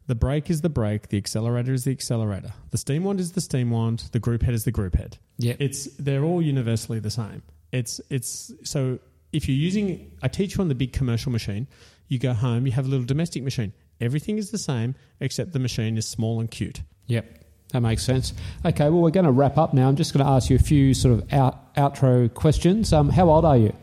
The 0.08 0.16
brake 0.16 0.50
is 0.50 0.62
the 0.62 0.70
brake, 0.70 1.10
the 1.10 1.18
accelerator 1.18 1.74
is 1.74 1.84
the 1.84 1.92
accelerator. 1.92 2.54
The 2.72 2.78
steam 2.78 3.04
wand 3.04 3.20
is 3.20 3.34
the 3.34 3.42
steam 3.42 3.72
wand, 3.72 4.10
the 4.12 4.20
group 4.20 4.42
head 4.42 4.54
is 4.54 4.64
the 4.64 4.72
group 4.72 4.96
head. 4.96 5.18
Yeah. 5.38 5.56
It's 5.60 5.86
they're 5.98 6.24
all 6.24 6.42
universally 6.42 7.00
the 7.00 7.12
same. 7.12 7.44
It's 7.72 8.00
it's 8.10 8.54
so 8.64 9.00
if 9.34 9.50
you're 9.50 9.58
using 9.58 10.12
I 10.22 10.30
teach 10.30 10.56
you 10.56 10.62
on 10.62 10.70
the 10.70 10.76
big 10.76 10.94
commercial 10.94 11.32
machine, 11.32 11.68
you 12.08 12.20
go 12.20 12.34
home, 12.34 12.66
you 12.66 12.72
have 12.72 12.86
a 12.86 12.90
little 12.90 13.06
domestic 13.06 13.44
machine. 13.44 13.74
Everything 14.00 14.38
is 14.38 14.52
the 14.52 14.58
same 14.58 14.96
except 15.20 15.54
the 15.54 15.60
machine 15.60 15.98
is 15.98 16.08
small 16.08 16.40
and 16.40 16.50
cute. 16.50 16.82
Yep, 17.08 17.26
that 17.74 17.82
makes 17.82 18.04
sense. 18.04 18.34
Okay, 18.66 18.90
well, 18.90 19.02
we're 19.02 19.12
going 19.12 19.26
to 19.26 19.32
wrap 19.32 19.58
up 19.58 19.74
now. 19.74 19.88
I'm 19.88 19.96
just 19.96 20.14
going 20.14 20.26
to 20.26 20.32
ask 20.32 20.50
you 20.50 20.56
a 20.56 20.60
few 20.60 20.94
sort 20.94 21.20
of 21.20 21.34
out, 21.34 21.74
outro 21.76 22.34
questions. 22.34 22.94
Um, 22.94 23.10
how 23.10 23.30
old 23.30 23.46
are 23.46 23.58
you? 23.58 23.74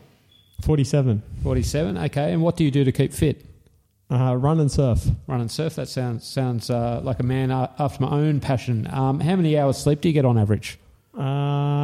47. 0.63 1.21
47. 1.43 1.97
Okay, 1.97 2.33
and 2.33 2.41
what 2.41 2.55
do 2.55 2.63
you 2.63 2.71
do 2.71 2.83
to 2.83 2.91
keep 2.91 3.13
fit? 3.13 3.45
Uh, 4.09 4.35
run 4.35 4.59
and 4.59 4.71
surf. 4.71 5.05
Run 5.27 5.41
and 5.41 5.51
surf. 5.51 5.75
That 5.75 5.87
sounds 5.87 6.25
sounds 6.25 6.69
uh, 6.69 7.01
like 7.03 7.19
a 7.19 7.23
man 7.23 7.51
uh, 7.51 7.71
after 7.79 8.03
my 8.03 8.11
own 8.11 8.39
passion. 8.39 8.87
Um, 8.91 9.19
how 9.19 9.35
many 9.35 9.57
hours 9.57 9.77
sleep 9.77 10.01
do 10.01 10.09
you 10.09 10.13
get 10.13 10.25
on 10.25 10.37
average? 10.37 10.77
Uh, 11.17 11.21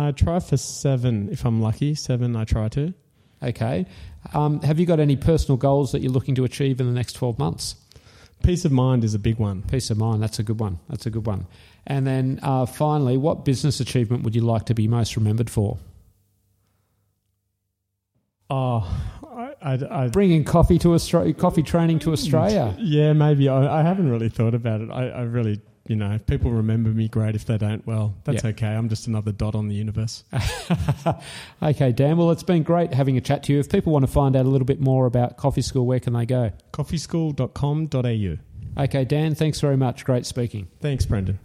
I 0.08 0.14
try 0.16 0.40
for 0.40 0.58
seven 0.58 1.30
if 1.32 1.46
I'm 1.46 1.62
lucky. 1.62 1.96
Seven, 1.96 2.36
I 2.36 2.44
try 2.44 2.70
to. 2.70 2.94
Okay. 3.42 3.88
Um, 4.34 4.62
have 4.62 4.80
you 4.80 4.86
got 4.86 5.00
any 5.00 5.16
personal 5.16 5.58
goals 5.58 5.94
that 5.94 6.02
you're 6.02 6.12
looking 6.12 6.36
to 6.36 6.44
achieve 6.44 6.80
in 6.80 6.86
the 6.86 6.94
next 6.94 7.14
12 7.14 7.40
months? 7.40 7.76
Peace 8.44 8.66
of 8.66 8.72
mind 8.72 9.04
is 9.04 9.14
a 9.14 9.20
big 9.20 9.38
one. 9.38 9.62
Peace 9.64 9.90
of 9.90 9.98
mind. 9.98 10.22
That's 10.22 10.40
a 10.40 10.44
good 10.44 10.60
one. 10.60 10.80
That's 10.90 11.06
a 11.06 11.10
good 11.10 11.26
one. 11.26 11.48
And 11.88 12.06
then 12.06 12.40
uh, 12.44 12.66
finally, 12.66 13.18
what 13.18 13.46
business 13.46 13.80
achievement 13.80 14.24
would 14.24 14.36
you 14.36 14.42
like 14.42 14.66
to 14.66 14.74
be 14.74 14.88
most 14.88 15.16
remembered 15.16 15.50
for? 15.50 15.78
Oh, 18.50 18.86
I, 19.34 19.54
I, 19.62 20.04
I 20.04 20.08
Bringing 20.10 20.44
coffee 20.44 20.78
to 20.80 20.94
Australia, 20.94 21.34
coffee 21.34 21.64
training 21.64 22.00
to 22.00 22.12
Australia. 22.12 22.76
yeah, 22.80 23.14
maybe. 23.14 23.48
I, 23.48 23.80
I 23.80 23.84
haven't 23.84 24.10
really 24.10 24.30
thought 24.30 24.54
about 24.54 24.82
it. 24.82 24.90
I, 24.92 25.08
I 25.10 25.22
really, 25.22 25.62
you 25.92 25.98
know, 25.98 26.14
if 26.14 26.26
people 26.26 26.52
remember 26.52 26.90
me, 26.90 27.10
great. 27.10 27.36
If 27.36 27.44
they 27.44 27.58
don't, 27.58 27.86
well, 27.86 28.16
that's 28.24 28.46
Yeah. 28.46 28.52
okay. 28.52 28.68
I'm 28.68 28.88
just 28.88 29.08
another 29.08 29.34
dot 29.34 29.56
on 29.56 29.68
the 29.68 29.76
universe. 29.76 30.24
okay, 31.62 31.92
Dan. 31.92 32.16
Well, 32.16 32.32
it's 32.32 32.44
been 32.44 32.64
great 32.64 32.94
having 32.94 33.18
a 33.18 33.22
chat 33.22 33.44
to 33.44 33.54
you. 33.54 33.60
If 33.60 33.70
people 33.70 33.92
want 33.92 34.06
to 34.06 34.12
find 34.12 34.38
out 34.38 34.46
a 34.46 34.50
little 34.50 34.66
bit 34.66 34.80
more 34.80 35.06
about 35.06 35.36
Coffee 35.36 35.62
School, 35.62 35.86
where 35.86 36.00
can 36.00 36.14
they 36.14 36.26
go? 36.26 36.52
Coffeeschool.com.au. 36.72 38.84
Okay, 38.84 39.04
Dan, 39.04 39.36
thanks 39.36 39.60
very 39.60 39.76
much. 39.76 40.06
Great 40.06 40.26
speaking. 40.26 40.70
Thanks, 40.80 41.06
Brendan. 41.06 41.40